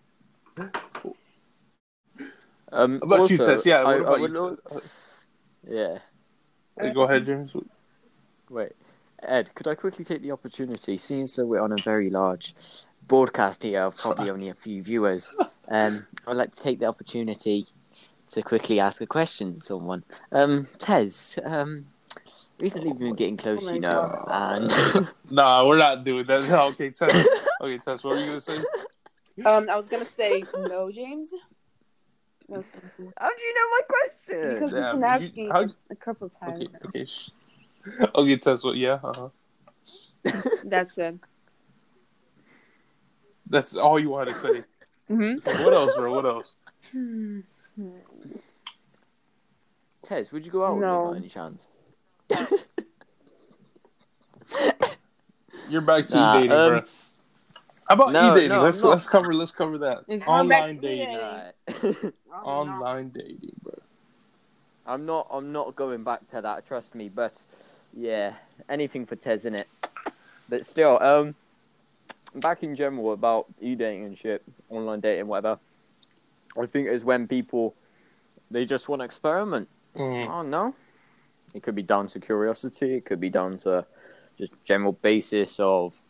Um, 2.70 3.00
How 3.00 3.14
about 3.14 3.30
you, 3.30 3.38
Tess? 3.38 3.64
Yeah, 3.66 3.80
I- 3.80 3.84
what 3.84 3.94
I 3.94 3.98
about 3.98 4.20
would 4.20 4.30
you? 4.32 4.36
al- 4.38 4.56
Tess? 4.80 4.82
Yeah. 5.68 5.98
Hey, 6.80 6.92
Go 6.92 7.02
ahead, 7.02 7.26
James. 7.26 7.50
Wait, 8.50 8.72
Ed, 9.22 9.54
could 9.54 9.66
I 9.68 9.74
quickly 9.74 10.04
take 10.04 10.22
the 10.22 10.30
opportunity, 10.32 10.96
seeing 10.96 11.26
so 11.26 11.44
we're 11.44 11.60
on 11.60 11.72
a 11.72 11.76
very 11.82 12.08
large 12.08 12.54
broadcast 13.08 13.62
here, 13.62 13.82
of 13.82 13.96
probably 13.96 14.30
only 14.30 14.48
a 14.48 14.54
few 14.54 14.82
viewers, 14.82 15.34
um, 15.68 16.06
I'd 16.26 16.36
like 16.36 16.54
to 16.54 16.62
take 16.62 16.78
the 16.78 16.86
opportunity 16.86 17.66
to 18.32 18.42
quickly 18.42 18.80
ask 18.80 19.00
a 19.00 19.06
question 19.06 19.52
to 19.52 19.60
someone. 19.60 20.04
Um, 20.32 20.66
Tez, 20.78 21.38
um, 21.44 21.86
recently 22.60 22.90
we've 22.90 22.98
been 23.00 23.14
getting 23.14 23.36
close, 23.36 23.66
Oh 23.68 23.72
you 23.72 23.80
know, 23.80 24.24
and 24.28 25.08
Nah, 25.30 25.66
we're 25.66 25.78
not 25.78 26.04
doing 26.04 26.26
that. 26.26 26.48
No, 26.48 26.66
okay, 26.68 26.90
Tess. 26.90 27.26
Okay, 27.60 27.78
Tess. 27.78 28.04
What 28.04 28.14
were 28.14 28.20
you 28.20 28.26
gonna 28.26 28.40
say? 28.40 28.58
Um, 29.44 29.68
I 29.70 29.76
was 29.76 29.88
gonna 29.88 30.04
say 30.04 30.44
no, 30.56 30.90
James. 30.90 31.32
No, 32.48 32.64
how 33.18 33.28
do 33.28 33.42
you 33.42 33.54
know 33.54 33.68
my 33.70 33.80
question? 33.88 34.54
Because 34.54 34.72
we've 34.72 34.82
Yeah, 34.82 34.92
been 34.92 35.00
you- 35.00 35.06
asking 35.06 35.50
how- 35.50 35.66
a 35.90 35.96
couple 35.96 36.28
times. 36.30 36.60
Okay, 36.64 36.78
okay. 36.86 37.04
sh- 37.04 37.30
Okay, 38.14 38.36
Tess. 38.36 38.62
What? 38.64 38.76
Yeah. 38.76 38.98
Uh-huh. 39.02 39.28
That's 40.64 40.98
it. 40.98 41.14
That's 43.46 43.74
all 43.76 43.98
you 43.98 44.10
wanted 44.10 44.34
to 44.34 44.40
say. 44.40 44.64
Mm-hmm. 45.10 45.64
What 45.64 45.72
else, 45.72 45.94
bro? 45.96 46.12
What 46.14 46.26
else? 46.26 46.54
Tez, 50.08 50.32
would 50.32 50.46
you 50.46 50.50
go 50.50 50.64
out 50.64 50.76
with 50.78 50.84
me 50.84 50.88
by 50.88 51.16
any 51.18 51.28
chance? 51.28 51.68
You're 55.68 55.82
back 55.82 56.06
to 56.06 56.14
Nah, 56.16 56.34
dating, 56.34 56.52
um, 56.52 56.68
bro. 56.70 56.80
How 57.88 57.94
about 57.94 58.12
no, 58.12 58.32
e-dating? 58.32 58.48
no, 58.48 58.62
let's 58.62 58.78
I'm 58.80 58.84
not. 58.84 58.90
let's 58.92 59.06
cover 59.06 59.34
let's 59.34 59.50
cover 59.52 59.76
that. 59.78 60.04
It's 60.08 60.24
going 60.24 60.48
back 60.48 60.62
Online 60.62 60.74
to 60.76 60.80
dating. 60.80 61.08
e-dating. 61.10 62.12
Online 62.42 63.08
dating, 63.10 63.52
bro. 63.62 63.74
I'm 64.86 65.04
not. 65.04 65.26
I'm 65.30 65.52
not 65.52 65.76
going 65.76 66.04
back 66.04 66.26
to 66.30 66.40
that. 66.40 66.66
Trust 66.66 66.94
me. 66.94 67.10
But 67.10 67.42
yeah, 67.92 68.32
anything 68.70 69.04
for 69.04 69.14
Tez 69.16 69.44
in 69.44 69.54
it. 69.54 69.68
But 70.48 70.64
still, 70.64 71.02
um, 71.02 71.34
back 72.34 72.62
in 72.62 72.74
general 72.74 73.12
about 73.12 73.44
e-dating 73.60 74.06
and 74.06 74.16
shit, 74.16 74.42
online 74.70 75.00
dating, 75.00 75.26
whatever. 75.26 75.58
I 76.58 76.64
think 76.64 76.88
is 76.88 77.04
when 77.04 77.28
people 77.28 77.74
they 78.50 78.64
just 78.64 78.88
want 78.88 79.00
to 79.00 79.04
experiment. 79.04 79.68
Mm. 79.98 80.28
Oh 80.30 80.42
no, 80.42 80.74
it 81.54 81.62
could 81.62 81.74
be 81.74 81.82
down 81.82 82.06
to 82.08 82.20
curiosity. 82.20 82.94
It 82.94 83.04
could 83.04 83.20
be 83.20 83.30
down 83.30 83.58
to 83.58 83.84
just 84.38 84.52
general 84.64 84.92
basis 84.92 85.58
of 85.60 86.00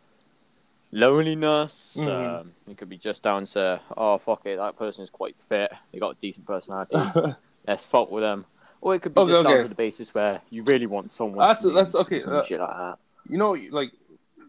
loneliness. 0.92 1.96
Mhm. 1.98 2.40
Um, 2.40 2.52
it 2.68 2.76
could 2.78 2.88
be 2.88 2.96
just 2.98 3.22
down 3.22 3.46
to 3.46 3.80
oh 3.96 4.18
fuck 4.18 4.42
it, 4.46 4.56
that 4.56 4.76
person 4.76 5.02
is 5.04 5.10
quite 5.10 5.36
fit. 5.38 5.72
They 5.92 5.98
got 5.98 6.16
a 6.16 6.20
decent 6.20 6.46
personality. 6.46 6.96
Let's 7.66 7.84
fuck 7.84 8.10
with 8.10 8.22
them. 8.22 8.46
Or 8.80 8.94
it 8.94 9.02
could 9.02 9.14
be 9.14 9.20
Okay, 9.22 9.32
just 9.32 9.48
down 9.48 9.62
to 9.62 9.68
the 9.68 9.74
basis 9.74 10.14
where 10.14 10.40
you 10.50 10.62
really 10.62 10.86
want 10.86 11.10
someone. 11.10 11.38
That's- 11.38 11.62
to 11.62 11.70
that's 11.70 11.94
okay, 11.94 12.20
Some 12.20 12.34
uh, 12.34 12.44
shit 12.44 12.60
like 12.60 12.76
that. 12.76 12.98
you 13.28 13.36
know, 13.36 13.52
like 13.70 13.90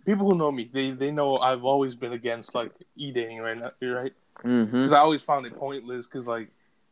people 0.06 0.30
who 0.30 0.38
know 0.38 0.52
me, 0.52 0.70
they 0.72 0.92
they 0.92 1.12
know 1.12 1.38
I've 1.38 1.66
always 1.66 1.96
been 1.96 2.14
against 2.14 2.54
like 2.56 2.72
e 2.96 3.12
dating 3.12 3.40
right 3.40 3.58
now, 3.58 3.72
right? 3.82 4.14
Because 4.42 4.94
I 4.94 5.00
always 5.00 5.22
found 5.22 5.46
it 5.48 5.58
pointless. 5.58 6.06
Because 6.08 6.28
like, 6.28 6.50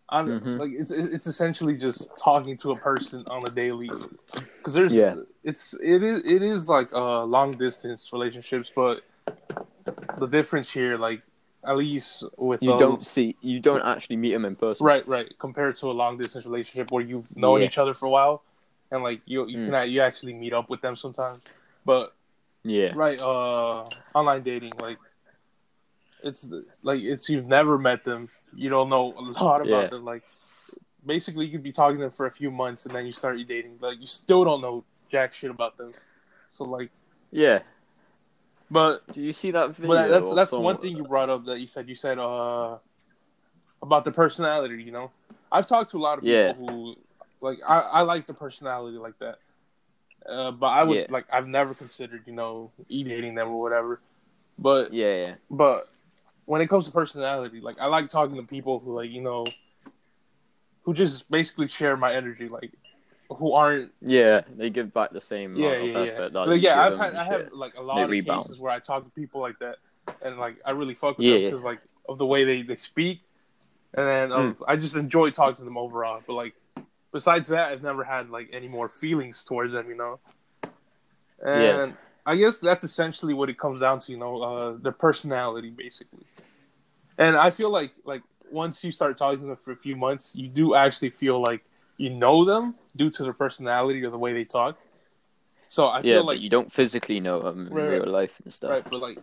I'm 0.09 0.39
Mhm. 0.39 0.59
like 0.59 0.71
it's 0.71 0.91
it's 0.91 1.27
essentially 1.27 1.75
just 1.77 2.17
talking 2.17 2.55
to 2.57 2.71
a 2.71 2.77
person 2.77 3.25
on 3.27 3.43
a 3.45 3.49
daily. 3.51 3.91
Because 4.57 4.73
there's 4.73 4.93
Yeah. 4.93 5.15
it's 5.43 5.73
it 5.81 6.01
is 6.03 6.23
it 6.25 6.41
is 6.41 6.69
like 6.69 6.91
uh 6.93 7.23
long 7.23 7.51
distance 7.57 8.11
relationships, 8.13 8.71
but 8.73 9.01
the 10.17 10.27
difference 10.27 10.69
here, 10.71 10.97
like 10.97 11.21
at 11.65 11.75
least 11.75 12.23
with 12.37 12.63
You 12.63 12.73
um, 12.73 12.79
don't 12.79 13.05
see. 13.05 13.35
You 13.41 13.59
don't 13.59 13.81
actually 13.83 14.15
meet 14.15 14.31
them 14.31 14.45
in 14.45 14.55
person. 14.55 14.85
right 14.85 15.05
right 15.07 15.27
compared 15.39 15.75
to 15.77 15.91
a 15.91 15.95
long 16.01 16.17
distance 16.17 16.45
relationship 16.45 16.89
where 16.91 17.03
you've 17.03 17.35
known 17.35 17.59
Yeah. 17.59 17.67
each 17.67 17.77
other 17.77 17.93
for 17.93 18.05
a 18.05 18.09
while 18.09 18.43
and 18.91 19.03
like 19.03 19.21
you 19.25 19.45
you 19.47 19.57
Mm. 19.57 19.71
can 19.71 19.89
you 19.91 20.01
actually 20.01 20.33
meet 20.33 20.53
up 20.53 20.69
with 20.69 20.81
them 20.81 20.95
sometimes, 20.95 21.41
but 21.83 22.15
Yeah. 22.63 22.93
right 22.95 23.19
uh 23.19 23.89
online 24.15 24.43
dating 24.43 24.73
like 24.79 24.97
it's 26.23 26.49
like 26.81 27.01
it's 27.01 27.29
you've 27.29 27.45
never 27.45 27.77
met 27.77 28.03
them 28.05 28.29
you 28.55 28.69
don't 28.69 28.89
know 28.89 29.13
a 29.17 29.21
lot 29.43 29.61
about 29.61 29.67
Yeah. 29.83 29.87
them 29.87 30.05
like 30.05 30.23
basically 31.05 31.45
you 31.45 31.51
could 31.51 31.63
be 31.63 31.71
talking 31.71 31.97
to 31.97 32.03
them 32.03 32.11
for 32.11 32.25
a 32.25 32.31
few 32.31 32.51
months 32.51 32.85
and 32.85 32.93
then 32.95 33.05
you 33.05 33.11
start 33.11 33.37
dating 33.47 33.77
like 33.81 33.99
you 33.99 34.07
still 34.07 34.43
don't 34.43 34.61
know 34.61 34.83
jack 35.11 35.33
shit 35.33 35.51
about 35.51 35.77
them 35.77 35.93
so 36.49 36.63
like 36.63 36.89
Yeah. 37.31 37.59
but 38.69 39.05
Do 39.13 39.21
you 39.21 39.33
see 39.33 39.51
that 39.51 39.75
video? 39.75 39.95
but 39.95 40.07
that's 40.09 40.33
that's 40.33 40.51
one 40.51 40.77
thing 40.77 40.97
you 40.97 41.03
brought 41.03 41.29
up 41.29 41.45
that 41.45 41.59
you 41.59 41.67
said 41.67 41.87
you 41.87 41.95
said 41.95 42.17
uh 42.19 42.77
about 43.81 44.03
the 44.05 44.11
personality 44.11 44.81
you 44.83 44.91
know 44.91 45.11
i've 45.51 45.67
talked 45.67 45.91
to 45.91 45.97
a 45.97 46.03
lot 46.07 46.17
of 46.17 46.23
people 46.23 46.33
Yeah. 46.33 46.53
who 46.53 46.95
like 47.41 47.59
I, 47.67 47.79
I 47.79 48.01
like 48.01 48.25
the 48.25 48.33
personality 48.33 48.97
like 48.97 49.17
that 49.19 49.37
uh, 50.27 50.51
but 50.51 50.67
i 50.67 50.83
would 50.83 50.97
Yeah. 50.97 51.05
like 51.09 51.25
i've 51.31 51.47
never 51.47 51.73
considered 51.73 52.23
you 52.25 52.33
know 52.33 52.71
e-dating 52.89 53.35
them 53.35 53.49
or 53.49 53.61
whatever 53.61 54.01
but 54.57 54.91
Yeah, 54.91 55.15
yeah. 55.23 55.35
but 55.51 55.89
when 56.47 56.61
it 56.61 56.67
comes 56.67 56.85
to 56.85 56.91
personality, 56.91 57.59
like 57.59 57.77
I 57.79 57.85
like 57.87 58.07
talking 58.07 58.37
to 58.37 58.43
people 58.43 58.79
who 58.79 58.95
like 58.95 59.11
you 59.11 59.21
know 59.21 59.45
who 60.83 60.93
just 60.93 61.29
basically 61.29 61.67
share 61.67 61.97
my 61.97 62.13
energy, 62.15 62.47
like 62.47 62.71
who 63.29 63.51
aren't 63.51 63.91
Yeah, 64.01 64.41
they 64.55 64.69
give 64.69 64.93
back 64.93 65.11
the 65.11 65.19
same 65.21 65.57
yeah 65.57 65.77
yeah 65.77 66.05
yeah. 66.05 66.27
Like, 66.31 66.61
yeah, 66.61 66.81
I've 66.81 66.97
had 66.97 67.13
I 67.15 67.25
have 67.25 67.51
like 67.51 67.73
a 67.75 67.81
lot 67.81 67.97
They 67.97 68.03
of 68.05 68.09
rebound. 68.09 68.43
cases 68.43 68.61
where 68.61 68.71
I 68.71 68.79
talk 68.79 69.03
to 69.03 69.11
people 69.11 69.41
like 69.41 69.59
that, 69.59 69.75
and 70.21 70.39
like 70.39 70.55
I 70.65 70.71
really 70.71 70.95
fuck 70.95 71.17
with 71.17 71.27
them 71.27 71.33
Yeah, 71.35 71.39
yeah. 71.39 71.49
because 71.49 71.63
like 71.63 71.81
of 72.07 72.17
the 72.17 72.25
way 72.25 72.45
they 72.45 72.61
they 72.61 72.77
speak, 72.77 73.19
and 73.93 74.07
then 74.07 74.31
Hmm. 74.31 74.49
of, 74.51 74.63
I 74.65 74.77
just 74.77 74.95
enjoy 74.95 75.31
talking 75.31 75.57
to 75.57 75.63
them 75.65 75.77
overall. 75.77 76.21
But 76.25 76.33
like 76.33 76.53
besides 77.11 77.49
that, 77.49 77.73
I've 77.73 77.83
never 77.83 78.05
had 78.05 78.29
like 78.29 78.49
any 78.53 78.69
more 78.69 78.87
feelings 78.87 79.43
towards 79.43 79.73
them, 79.73 79.89
you 79.89 79.97
know. 79.97 80.19
And 81.43 81.61
Yeah. 81.61 81.91
I 82.27 82.35
guess 82.35 82.59
that's 82.59 82.83
essentially 82.83 83.33
what 83.33 83.49
it 83.49 83.57
comes 83.57 83.79
down 83.79 83.99
to, 84.01 84.11
you 84.13 84.19
know, 84.19 84.43
uh, 84.43 84.77
their 84.81 84.91
personality 84.91 85.71
basically. 85.71 86.25
And 87.17 87.35
I 87.37 87.49
feel 87.51 87.71
like 87.71 87.93
like 88.05 88.23
once 88.51 88.83
you 88.83 88.91
start 88.91 89.17
talking 89.17 89.39
to 89.41 89.45
them 89.47 89.55
for 89.55 89.71
a 89.71 89.77
few 89.77 89.95
months, 89.95 90.33
you 90.35 90.47
do 90.49 90.75
actually 90.75 91.09
feel 91.11 91.41
like 91.41 91.63
you 91.97 92.11
know 92.11 92.45
them 92.45 92.75
due 92.95 93.09
to 93.11 93.23
their 93.23 93.33
personality 93.33 94.03
or 94.03 94.11
the 94.11 94.17
way 94.19 94.33
they 94.33 94.45
talk. 94.45 94.77
So 95.67 95.87
I 95.87 96.03
yeah, 96.03 96.13
feel 96.15 96.25
like 96.25 96.39
you 96.41 96.49
don't 96.49 96.71
physically 96.71 97.19
know 97.19 97.41
them 97.41 97.67
in 97.67 97.73
Right, 97.75 97.85
real 97.85 98.05
life 98.07 98.39
and 98.43 98.53
stuff. 98.53 98.71
right, 98.71 98.89
but 98.89 99.01
like 99.01 99.19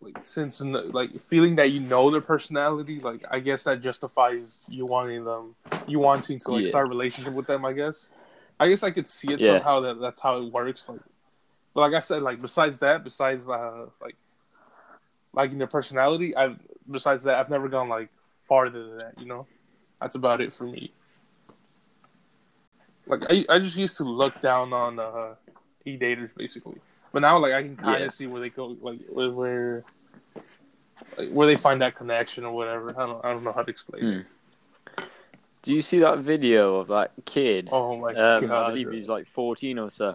like 0.00 0.16
since 0.22 0.60
in 0.60 0.72
the, 0.72 0.82
like 0.82 1.18
feeling 1.20 1.56
that 1.56 1.70
you 1.70 1.80
know 1.80 2.10
their 2.10 2.20
personality, 2.20 3.00
like 3.00 3.24
I 3.30 3.40
guess 3.40 3.64
that 3.64 3.80
justifies 3.80 4.64
you 4.68 4.86
wanting 4.86 5.24
them, 5.24 5.54
you 5.86 5.98
wanting 5.98 6.38
to 6.40 6.52
like 6.52 6.64
Yeah. 6.64 6.70
start 6.70 6.86
a 6.86 6.90
relationship 6.90 7.32
with 7.34 7.46
them. 7.46 7.64
I 7.64 7.72
guess. 7.72 8.10
I 8.60 8.68
guess 8.68 8.82
I 8.84 8.90
could 8.92 9.08
see 9.08 9.32
it 9.32 9.40
Yeah. 9.40 9.48
somehow 9.48 9.80
that 9.80 10.00
that's 10.00 10.20
how 10.20 10.38
it 10.40 10.52
works. 10.52 10.88
Like, 10.88 11.00
but 11.74 11.80
like 11.80 11.94
I 11.94 12.00
said, 12.00 12.22
like 12.22 12.40
besides 12.40 12.78
that, 12.78 13.02
besides 13.04 13.48
uh 13.48 13.86
like 14.00 14.16
liking 15.32 15.58
their 15.58 15.66
personality, 15.66 16.34
I've 16.36 16.58
besides 16.90 17.24
that, 17.24 17.38
I've 17.38 17.50
never 17.50 17.68
gone 17.68 17.88
like 17.88 18.08
farther 18.46 18.86
than 18.88 18.98
that. 18.98 19.18
You 19.18 19.26
know, 19.26 19.46
that's 20.00 20.14
about 20.14 20.40
it 20.40 20.52
for 20.52 20.64
me. 20.64 20.92
Like 23.06 23.24
I, 23.28 23.44
I 23.48 23.58
just 23.58 23.76
used 23.76 23.96
to 23.98 24.04
look 24.04 24.40
down 24.40 24.72
on 24.72 24.98
uh 24.98 25.34
e 25.84 25.98
daters 25.98 26.30
basically, 26.36 26.80
but 27.12 27.20
now 27.20 27.38
like 27.38 27.52
I 27.52 27.62
can 27.62 27.76
kind 27.76 27.96
of 27.96 28.02
Yeah. 28.02 28.08
see 28.10 28.26
where 28.26 28.40
they 28.40 28.50
go, 28.50 28.76
like 28.80 29.00
where 29.08 29.30
where, 29.30 29.84
like, 31.18 31.30
where 31.30 31.46
they 31.46 31.56
find 31.56 31.82
that 31.82 31.96
connection 31.96 32.44
or 32.44 32.52
whatever. 32.52 32.90
I 32.90 33.06
don't 33.06 33.24
I 33.24 33.32
don't 33.32 33.42
know 33.42 33.52
how 33.52 33.62
to 33.62 33.70
explain 33.70 34.04
it. 34.04 34.26
Do 35.62 35.72
you 35.72 35.80
see 35.80 35.98
that 36.00 36.18
video 36.18 36.76
of 36.76 36.88
that 36.88 37.12
kid? 37.24 37.70
Oh 37.72 37.96
my 37.96 38.12
um, 38.12 38.46
god! 38.46 38.52
I 38.52 38.70
believe 38.70 38.90
he's 38.90 39.08
like 39.08 39.26
14 39.26 39.78
or 39.78 39.90
so. 39.90 40.14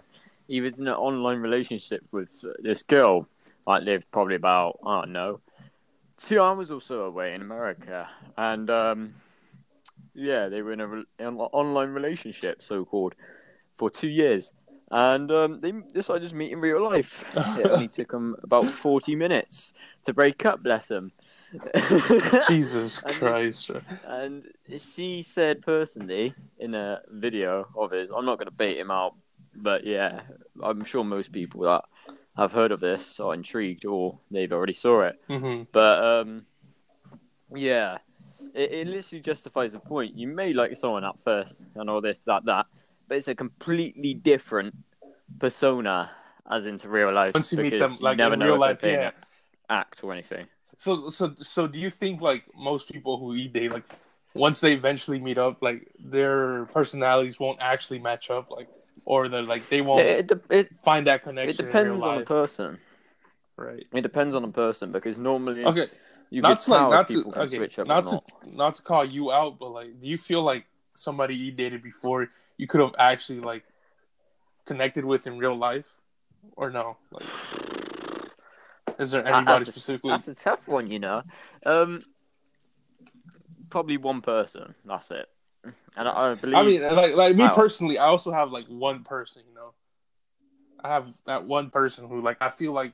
He 0.50 0.60
was 0.60 0.80
in 0.80 0.88
an 0.88 0.94
online 0.94 1.38
relationship 1.38 2.02
with 2.10 2.44
this 2.58 2.82
girl. 2.82 3.28
Like 3.66 3.84
lived 3.84 4.10
probably 4.10 4.34
about 4.34 4.78
I 4.84 5.02
don't 5.02 5.12
know 5.12 5.40
two 6.16 6.40
hours 6.40 6.70
or 6.70 6.80
so 6.80 7.02
away 7.02 7.34
in 7.34 7.40
America, 7.40 8.08
and 8.36 8.68
um, 8.68 9.14
yeah, 10.14 10.48
they 10.48 10.62
were 10.62 10.72
in 10.72 10.80
a 10.80 10.86
re- 10.86 11.04
an 11.18 11.36
online 11.38 11.90
relationship, 11.90 12.62
so 12.62 12.84
called, 12.84 13.14
for 13.76 13.90
two 13.90 14.08
years. 14.08 14.52
And 14.92 15.30
um, 15.30 15.60
they 15.60 15.72
decided 15.92 16.30
to 16.30 16.34
meet 16.34 16.50
in 16.52 16.60
real 16.60 16.82
life. 16.82 17.24
it 17.36 17.66
only 17.66 17.86
took 17.86 18.10
them 18.10 18.34
about 18.42 18.66
40 18.66 19.14
minutes 19.14 19.72
to 20.04 20.12
break 20.12 20.44
up, 20.44 20.64
bless 20.64 20.88
them. 20.88 21.12
Jesus 22.48 23.00
And 23.04 23.14
Christ! 23.14 23.70
and 24.04 24.44
she 24.78 25.22
said 25.22 25.62
personally 25.62 26.34
in 26.58 26.74
a 26.74 27.02
video 27.08 27.68
of 27.76 27.92
his, 27.92 28.08
I'm 28.10 28.24
not 28.24 28.38
going 28.38 28.48
to 28.48 28.54
bait 28.54 28.78
him 28.78 28.90
out, 28.90 29.14
but 29.54 29.84
yeah, 29.84 30.22
I'm 30.62 30.84
sure 30.84 31.04
most 31.04 31.32
people 31.32 31.62
that 31.62 31.84
have 32.36 32.52
heard 32.52 32.72
of 32.72 32.80
this 32.80 33.20
are 33.20 33.34
intrigued 33.34 33.84
or 33.84 34.18
they've 34.30 34.52
already 34.52 34.72
saw 34.72 35.02
it. 35.02 35.20
hmm 35.28 35.62
But 35.72 36.04
um, 36.04 36.46
yeah, 37.54 37.98
it, 38.54 38.72
it 38.72 38.86
literally 38.86 39.20
justifies 39.20 39.72
the 39.72 39.80
point. 39.80 40.16
You 40.16 40.28
may 40.28 40.52
like 40.52 40.76
someone 40.76 41.04
at 41.04 41.20
first 41.22 41.64
and 41.74 41.90
all 41.90 42.00
this, 42.00 42.20
that, 42.24 42.44
that, 42.44 42.66
but 43.08 43.18
it's 43.18 43.28
a 43.28 43.34
completely 43.34 44.14
different 44.14 44.74
persona 45.38 46.10
as 46.50 46.66
into 46.66 46.88
real 46.88 47.12
life. 47.12 47.34
Once 47.34 47.52
you 47.52 47.58
meet 47.58 47.78
them, 47.78 47.96
like 48.00 48.18
never 48.18 48.34
in 48.34 48.40
real 48.40 48.54
if 48.54 48.60
life, 48.60 48.78
yeah. 48.82 49.10
act 49.68 50.02
or 50.02 50.12
anything. 50.12 50.46
So 50.76 51.08
so 51.10 51.34
so 51.38 51.66
do 51.66 51.78
you 51.78 51.90
think 51.90 52.20
like 52.20 52.44
most 52.56 52.90
people 52.90 53.18
who 53.18 53.34
e 53.34 53.48
date 53.48 53.70
like 53.70 53.84
once 54.34 54.60
they 54.60 54.72
eventually 54.72 55.18
meet 55.18 55.36
up 55.36 55.60
like 55.60 55.86
their 55.98 56.64
personalities 56.66 57.38
won't 57.38 57.58
actually 57.60 57.98
match 57.98 58.30
up 58.30 58.50
like 58.50 58.68
or 59.10 59.28
they're 59.28 59.42
like 59.42 59.68
they 59.68 59.80
won't 59.80 60.06
It, 60.06 60.18
it, 60.20 60.26
de- 60.28 60.56
it, 60.58 60.74
find 60.76 61.06
that 61.08 61.14
it 61.14 61.24
connection 61.24 61.66
in 61.66 61.66
depends 61.66 62.04
on 62.04 62.14
the 62.20 62.24
person. 62.24 62.78
right? 63.56 63.84
It 63.92 64.02
depends 64.02 64.36
on 64.36 64.42
the 64.42 64.48
person 64.48 64.92
because 64.92 65.18
normally 65.18 65.64
Okay, 65.66 65.88
you 66.30 66.42
not 66.42 66.60
to 66.60 66.70
like 66.70 66.90
not 66.90 67.08
to 67.08 67.14
people 67.14 67.32
can 67.32 67.42
okay, 67.42 67.56
switch 67.56 67.78
up 67.80 67.88
not 67.88 68.04
to 68.04 68.12
not. 68.12 68.54
not 68.54 68.74
to 68.76 68.82
call 68.82 69.04
you 69.04 69.32
out, 69.32 69.58
but 69.58 69.70
like, 69.70 70.00
do 70.00 70.06
you 70.06 70.16
feel 70.16 70.42
like 70.42 70.66
somebody 70.94 71.34
you 71.34 71.50
dated 71.50 71.82
before 71.82 72.28
you 72.56 72.68
could 72.68 72.80
have 72.80 72.94
actually 73.00 73.40
like 73.40 73.64
connected 74.64 75.04
with 75.04 75.26
in 75.26 75.38
real 75.38 75.56
life, 75.56 75.86
or 76.56 76.70
no? 76.70 76.96
Like, 77.10 77.24
is 79.00 79.10
there 79.10 79.26
anybody 79.26 79.44
that's, 79.44 79.68
a, 79.68 79.72
specifically? 79.72 80.10
that's 80.10 80.28
a 80.28 80.34
tough 80.36 80.68
one, 80.68 80.88
you 80.88 81.00
know. 81.00 81.24
Um, 81.66 82.00
probably 83.70 83.96
one 83.96 84.20
person. 84.20 84.76
That's 84.84 85.10
it. 85.10 85.26
And 85.96 86.08
I, 86.08 86.30
I 86.30 86.34
believe. 86.34 86.56
I 86.56 86.62
mean, 86.64 86.82
like 86.96 87.14
like 87.14 87.36
me 87.36 87.44
Wow. 87.44 87.54
personally, 87.54 87.98
I 87.98 88.06
also 88.06 88.32
have 88.32 88.52
like 88.52 88.66
one 88.66 89.02
person, 89.04 89.42
you 89.48 89.54
know. 89.54 89.74
I 90.82 90.88
have 90.88 91.08
that 91.26 91.44
one 91.44 91.70
person 91.70 92.08
who 92.08 92.20
like 92.22 92.38
I 92.40 92.48
feel 92.48 92.72
like 92.72 92.92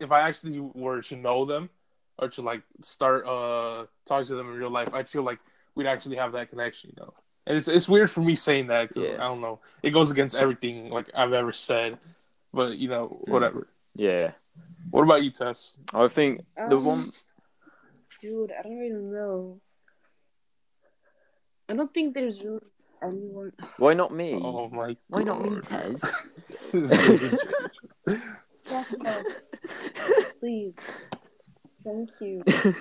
if 0.00 0.10
I 0.10 0.22
actually 0.22 0.58
were 0.58 1.02
to 1.02 1.16
know 1.16 1.44
them 1.44 1.70
or 2.18 2.28
to 2.30 2.42
like 2.42 2.62
start 2.80 3.26
uh 3.26 3.86
talking 4.06 4.26
to 4.28 4.34
them 4.34 4.50
in 4.50 4.56
real 4.56 4.70
life, 4.70 4.92
I'd 4.92 5.08
feel 5.08 5.22
like 5.22 5.38
we'd 5.74 5.86
actually 5.86 6.16
have 6.16 6.32
that 6.32 6.50
connection, 6.50 6.90
you 6.96 7.02
know. 7.02 7.14
And 7.46 7.56
it's 7.56 7.68
it's 7.68 7.88
weird 7.88 8.10
for 8.10 8.20
me 8.22 8.34
saying 8.34 8.66
that 8.68 8.88
because 8.88 9.04
Yeah. 9.04 9.14
I 9.14 9.28
don't 9.28 9.40
know, 9.40 9.60
it 9.82 9.90
goes 9.90 10.10
against 10.10 10.34
everything 10.34 10.90
like 10.90 11.10
I've 11.14 11.32
ever 11.32 11.52
said, 11.52 11.98
but 12.52 12.76
you 12.78 12.88
know, 12.88 13.22
Hmm. 13.24 13.30
whatever. 13.32 13.68
yeah, 13.94 14.32
What 14.90 15.02
about 15.02 15.22
you, 15.22 15.30
Tess? 15.30 15.72
I 15.94 16.08
think 16.08 16.40
the 16.56 16.76
Um, 16.76 16.84
one. 16.84 17.12
Dude, 18.20 18.52
I 18.52 18.62
don't 18.62 18.78
really 18.78 19.02
know. 19.02 19.60
I 21.70 21.74
don't 21.74 21.94
think 21.94 22.14
there's 22.14 22.42
really. 22.42 22.58
anyone. 23.00 23.52
Why 23.78 23.94
not 23.94 24.12
me? 24.12 24.34
Oh 24.34 24.68
my 24.70 24.96
Why 25.06 25.22
not 25.22 25.40
me, 25.40 25.60
Tez? 25.60 26.02
Please. 30.40 30.76
Thank 31.84 32.10
you. 32.20 32.42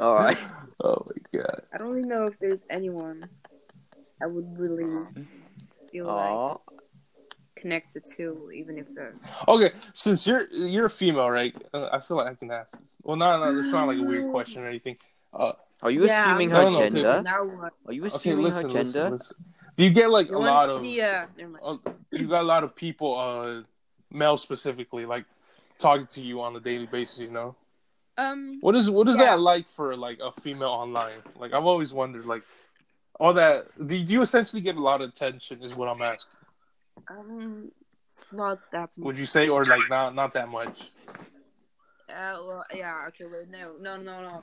All 0.00 0.16
right. 0.16 0.36
oh 0.82 1.06
my 1.06 1.40
god. 1.40 1.62
I 1.72 1.78
don't 1.78 1.92
really 1.92 2.08
know 2.08 2.26
if 2.26 2.40
there's 2.40 2.64
anyone 2.68 3.28
I 4.20 4.26
would 4.26 4.58
really 4.58 4.90
feel 5.92 6.06
like 6.06 6.58
connected 7.54 8.02
to, 8.16 8.50
even 8.52 8.78
if 8.78 8.92
they're. 8.96 9.14
Okay, 9.46 9.70
since 9.92 10.26
you're 10.26 10.48
you're 10.50 10.86
a 10.86 10.90
female, 10.90 11.30
right? 11.30 11.54
Uh, 11.72 11.88
I 11.92 12.00
feel 12.00 12.16
like 12.16 12.26
I 12.26 12.34
can 12.34 12.50
ask 12.50 12.76
this. 12.80 12.96
Well, 13.04 13.16
no, 13.16 13.44
no, 13.44 13.56
it's 13.56 13.70
not 13.70 13.86
like 13.86 13.98
a 13.98 14.02
weird 14.02 14.32
question 14.32 14.64
or 14.64 14.66
anything. 14.66 14.96
Uh, 15.32 15.52
Are 15.82 15.90
you 15.90 16.06
Yeah, 16.06 16.24
assuming 16.24 16.50
her 16.50 16.62
No, 16.62 16.70
no, 16.70 16.78
gender? 16.78 17.22
Now 17.22 17.44
what? 17.44 17.72
Are 17.86 17.92
you 17.92 18.02
okay, 18.06 18.14
assuming 18.14 18.44
listen, 18.44 18.62
her 18.64 18.68
gender? 18.70 18.84
listen, 18.84 19.12
listen. 19.12 19.36
Do 19.76 19.84
you 19.84 19.90
get 19.90 20.10
like 20.10 20.28
You 20.28 20.36
a 20.36 20.38
lot 20.38 20.66
to 20.66 20.72
of? 20.74 20.82
see? 20.82 21.00
Uh, 21.00 21.26
never 21.36 21.50
mind. 21.50 21.78
uh, 21.86 21.90
you 22.10 22.28
got 22.28 22.42
a 22.42 22.46
lot 22.54 22.62
of 22.62 22.76
people, 22.76 23.18
uh, 23.18 23.62
male 24.10 24.36
specifically, 24.36 25.06
like 25.06 25.24
talking 25.78 26.06
to 26.08 26.20
you 26.20 26.40
on 26.40 26.54
a 26.56 26.60
daily 26.60 26.86
basis. 26.86 27.18
You 27.18 27.30
know, 27.30 27.56
um. 28.16 28.58
what 28.60 28.76
is 28.76 28.88
what 28.90 29.08
is 29.08 29.16
Yeah. 29.16 29.24
that 29.30 29.40
like 29.40 29.66
for 29.66 29.96
like 29.96 30.18
a 30.20 30.30
female 30.40 30.68
online? 30.68 31.20
Like 31.38 31.52
I've 31.52 31.64
always 31.64 31.92
wondered, 31.92 32.26
like 32.26 32.42
all 33.18 33.32
that. 33.34 33.66
Do 33.84 33.96
you 33.96 34.22
essentially 34.22 34.62
get 34.62 34.76
a 34.76 34.80
lot 34.80 35.00
of 35.00 35.08
attention? 35.08 35.62
Is 35.62 35.74
what 35.74 35.88
I'm 35.88 36.02
asking. 36.02 36.36
Um. 37.10 37.72
It's 38.08 38.22
not 38.30 38.58
that 38.72 38.90
much. 38.94 39.06
Would 39.06 39.18
you 39.18 39.24
say, 39.24 39.48
or 39.48 39.64
like 39.64 39.88
not 39.88 40.14
not 40.14 40.34
that 40.34 40.48
much? 40.50 40.90
Uh, 42.10 42.36
well, 42.46 42.64
yeah. 42.74 43.06
Okay. 43.08 43.24
Wait. 43.24 43.48
No. 43.48 43.72
No. 43.80 43.96
No. 43.96 44.20
No. 44.20 44.42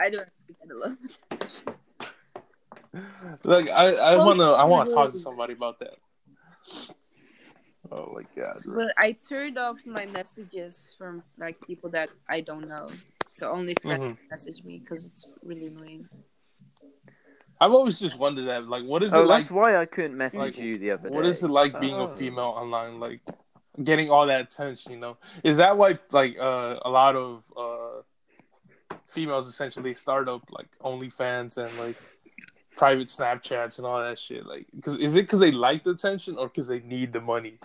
I 0.00 0.10
don't 0.10 0.28
get 0.46 0.70
a 0.70 0.78
lot. 0.78 0.98
Like 3.44 3.68
I, 3.68 3.94
I 3.94 4.16
wanna 4.16 4.52
I 4.52 4.64
wanna 4.64 4.90
talk 4.90 5.12
to 5.12 5.18
somebody 5.18 5.52
about 5.54 5.78
that. 5.80 5.96
Oh 7.90 8.12
my 8.14 8.22
god. 8.36 8.60
But 8.66 8.92
I 8.96 9.12
turned 9.12 9.58
off 9.58 9.84
my 9.86 10.06
messages 10.06 10.94
from 10.98 11.22
like 11.38 11.60
people 11.66 11.90
that 11.90 12.10
I 12.28 12.40
don't 12.40 12.68
know. 12.68 12.86
So 13.32 13.50
only 13.50 13.74
friends 13.82 14.00
Mhm. 14.00 14.16
message 14.30 14.64
me 14.64 14.78
because 14.78 15.06
it's 15.06 15.26
really 15.42 15.66
annoying. 15.66 16.08
I've 17.60 17.72
always 17.72 17.98
just 17.98 18.16
wondered 18.16 18.46
that, 18.46 18.68
like, 18.68 18.84
what 18.84 19.02
is 19.02 19.12
Oh, 19.12 19.22
it 19.22 19.26
like? 19.26 19.40
that's 19.42 19.50
why 19.50 19.76
I 19.76 19.84
couldn't 19.84 20.16
message 20.16 20.40
like, 20.40 20.58
you 20.58 20.78
the 20.78 20.92
other 20.92 21.08
day. 21.08 21.14
What 21.14 21.26
is 21.26 21.42
it 21.42 21.48
like 21.50 21.80
being 21.80 21.96
Oh. 21.96 22.04
a 22.04 22.08
female 22.14 22.54
online? 22.56 23.00
Like, 23.00 23.20
getting 23.82 24.10
all 24.10 24.26
that 24.26 24.40
attention. 24.40 24.92
You 24.92 24.98
know, 24.98 25.16
is 25.42 25.56
that 25.56 25.76
why 25.76 25.98
like 26.12 26.36
uh, 26.38 26.78
a 26.82 26.90
lot 26.90 27.16
of 27.16 27.44
uh, 27.56 27.77
females 29.08 29.48
essentially 29.48 29.94
start 29.94 30.28
up 30.28 30.42
like 30.50 30.68
OnlyFans 30.80 31.58
and 31.58 31.76
like 31.78 31.96
private 32.76 33.08
Snapchats 33.08 33.78
and 33.78 33.86
all 33.86 34.00
that 34.00 34.18
shit? 34.18 34.46
Like, 34.46 34.66
cause 34.82 34.96
is 34.96 35.14
it 35.16 35.22
because 35.22 35.40
they 35.40 35.52
like 35.52 35.84
the 35.84 35.90
attention 35.90 36.36
or 36.36 36.48
because 36.48 36.68
they 36.68 36.80
need 36.80 37.12
the 37.12 37.20
money, 37.20 37.58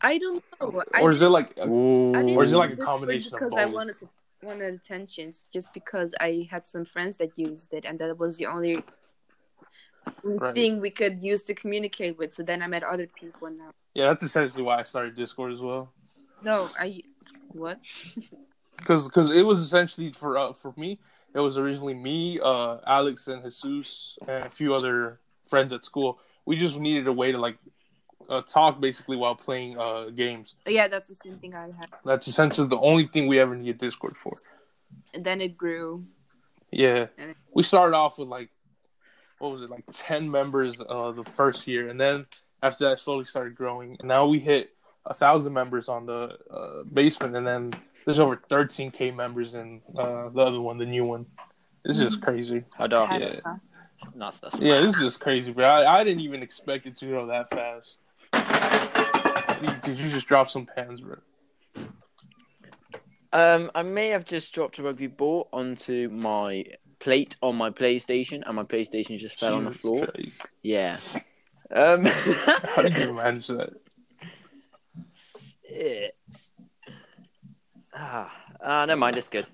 I 0.00 0.18
don't 0.18 0.44
know. 0.60 0.82
I 0.94 1.02
or 1.02 1.10
is 1.10 1.22
it 1.22 1.28
like? 1.28 1.58
Ooh. 1.60 2.36
Or 2.36 2.44
is 2.44 2.52
it 2.52 2.56
like 2.56 2.72
a 2.72 2.76
this 2.76 2.86
combination 2.86 3.34
of 3.34 3.40
because 3.40 3.56
I 3.58 3.66
wanted 3.66 3.98
to 3.98 4.08
wanted 4.42 4.74
attention. 4.74 5.28
It's 5.28 5.44
just 5.52 5.72
because 5.72 6.14
I 6.20 6.48
had 6.50 6.66
some 6.66 6.84
friends 6.84 7.16
that 7.18 7.38
used 7.38 7.74
it, 7.74 7.84
and 7.84 7.98
that 7.98 8.18
was 8.18 8.38
the 8.38 8.46
only, 8.46 8.82
only 10.24 10.38
Right. 10.38 10.54
thing 10.54 10.80
we 10.80 10.90
could 10.90 11.22
use 11.22 11.44
to 11.44 11.54
communicate 11.54 12.16
with. 12.18 12.32
So 12.32 12.42
then 12.42 12.62
I 12.62 12.66
met 12.66 12.82
other 12.82 13.06
people, 13.06 13.48
and 13.48 13.58
now 13.58 13.70
Yeah, 13.94 14.06
that's 14.06 14.22
essentially 14.22 14.62
why 14.62 14.78
I 14.78 14.82
started 14.84 15.14
Discord 15.14 15.52
as 15.52 15.60
well. 15.60 15.92
no, 16.42 16.68
I 16.78 17.02
what? 17.48 17.80
because 18.80 19.06
because 19.06 19.30
it 19.30 19.42
was 19.42 19.60
essentially 19.60 20.10
for 20.10 20.36
uh, 20.36 20.52
for 20.52 20.74
me 20.76 20.98
it 21.34 21.38
was 21.38 21.56
originally 21.56 21.94
me 21.94 22.40
uh 22.40 22.78
alex 22.86 23.28
and 23.28 23.42
jesus 23.44 24.18
and 24.26 24.44
a 24.46 24.50
few 24.50 24.74
other 24.74 25.20
friends 25.50 25.72
at 25.72 25.84
school. 25.84 26.18
We 26.46 26.56
just 26.56 26.78
needed 26.78 27.06
a 27.06 27.12
way 27.12 27.32
to 27.32 27.38
like 27.38 27.58
uh, 28.30 28.42
talk 28.42 28.80
basically 28.80 29.16
while 29.16 29.34
playing 29.34 29.76
uh 29.76 30.10
games. 30.10 30.54
Yeah, 30.66 30.88
that's 30.88 31.08
the 31.08 31.14
same 31.14 31.36
thing 31.38 31.54
I 31.54 31.64
had. 31.78 31.90
that's 32.04 32.28
essentially 32.28 32.68
the 32.68 32.78
only 32.78 33.04
thing 33.04 33.26
we 33.26 33.38
ever 33.40 33.54
needed 33.56 33.78
discord 33.78 34.16
for. 34.16 34.38
And 35.12 35.24
then 35.24 35.40
it 35.40 35.56
grew. 35.58 36.02
yeah. 36.70 37.06
We 37.52 37.62
started 37.64 37.96
off 37.96 38.18
with 38.18 38.28
like 38.28 38.48
what 39.38 39.52
was 39.52 39.62
it 39.62 39.70
like 39.70 39.84
10 39.92 40.30
members 40.30 40.80
uh 40.80 41.10
the 41.12 41.24
first 41.24 41.66
year. 41.66 41.88
And 41.88 42.00
then 42.00 42.26
after 42.62 42.88
that 42.88 42.98
slowly 43.00 43.24
started 43.24 43.54
growing. 43.54 43.96
And 43.98 44.08
now 44.08 44.26
we 44.26 44.38
hit 44.38 44.70
a 45.06 45.14
thousand 45.14 45.52
members 45.52 45.88
on 45.88 46.06
the 46.06 46.36
uh, 46.50 46.82
basement 46.92 47.36
and 47.36 47.46
then 47.46 47.72
there's 48.04 48.20
over 48.20 48.36
13k 48.50 49.14
members 49.14 49.54
in 49.54 49.80
uh, 49.96 50.28
the 50.30 50.40
other 50.40 50.60
one 50.60 50.78
the 50.78 50.86
new 50.86 51.04
one 51.04 51.26
this 51.84 51.98
is 51.98 52.02
just 52.04 52.22
crazy 52.22 52.64
Hold 52.76 52.92
on. 52.92 53.08
Had- 53.08 53.20
yeah. 53.22 53.56
That's, 54.16 54.40
that's 54.40 54.58
yeah 54.58 54.80
this 54.80 54.94
is 54.94 55.00
just 55.00 55.20
crazy 55.20 55.52
bro 55.52 55.66
I, 55.66 56.00
I 56.00 56.04
didn't 56.04 56.20
even 56.20 56.42
expect 56.42 56.86
it 56.86 56.94
to 56.96 57.06
go 57.06 57.26
that 57.26 57.50
fast 57.50 57.98
did 59.82 59.98
you 59.98 60.10
just 60.10 60.26
drop 60.26 60.48
some 60.48 60.66
pans 60.66 61.00
bro 61.00 61.16
Um, 63.32 63.70
I 63.74 63.82
may 63.82 64.08
have 64.08 64.24
just 64.24 64.52
dropped 64.52 64.78
a 64.78 64.82
rugby 64.82 65.06
ball 65.06 65.48
onto 65.52 66.08
my 66.08 66.64
plate 66.98 67.36
on 67.40 67.56
my 67.56 67.70
PlayStation, 67.70 68.42
and 68.44 68.56
my 68.56 68.64
PlayStation 68.64 69.18
just 69.18 69.38
fell 69.38 69.54
on 69.54 69.64
the 69.66 69.70
floor. 69.70 70.06
Christ. 70.08 70.44
Yeah. 70.62 70.98
Um. 71.70 72.04
how 72.74 72.82
did 72.82 72.96
you 72.96 73.12
manage 73.12 73.46
that 73.48 73.70
yeah. 75.70 76.06
Ah, 77.94 78.32
ah, 78.64 78.84
never 78.86 78.98
mind. 78.98 79.16
It's 79.16 79.28
good. 79.28 79.46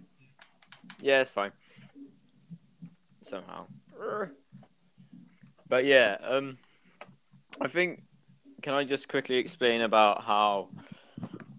Yeah, 1.00 1.20
it's 1.20 1.31
fine. 1.31 1.52
Somehow. 3.22 3.66
But 5.68 5.85
yeah, 5.85 6.16
um, 6.22 6.59
I 7.61 7.68
think. 7.68 8.02
Can 8.62 8.72
I 8.72 8.85
just 8.85 9.09
quickly 9.09 9.37
explain 9.37 9.83
about 9.83 10.24
how 10.24 10.70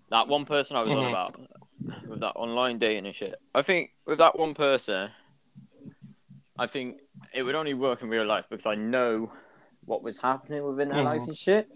that 0.10 0.28
one 0.28 0.46
person 0.46 0.76
I 0.76 0.82
was 0.82 0.91
on 0.91 1.04
Mhm. 1.06 1.10
about 1.10 1.39
with 2.08 2.20
that 2.22 2.36
online 2.36 2.80
dating 2.80 3.06
and 3.06 3.15
shit? 3.15 3.39
I 3.54 3.62
think 3.62 3.91
with 4.06 4.17
that 4.17 4.38
one 4.38 4.56
person, 4.56 5.12
I 6.58 6.65
think 6.65 6.98
it 7.34 7.43
would 7.43 7.54
only 7.54 7.76
work 7.76 8.02
in 8.02 8.10
real 8.10 8.26
life 8.26 8.46
because 8.50 8.65
I 8.65 8.74
know 8.74 9.32
what 9.86 10.02
was 10.02 10.17
happening 10.17 10.63
within 10.63 10.89
their 10.89 10.98
Mhm. 11.04 11.06
life 11.06 11.28
and 11.28 11.38
shit. 11.38 11.70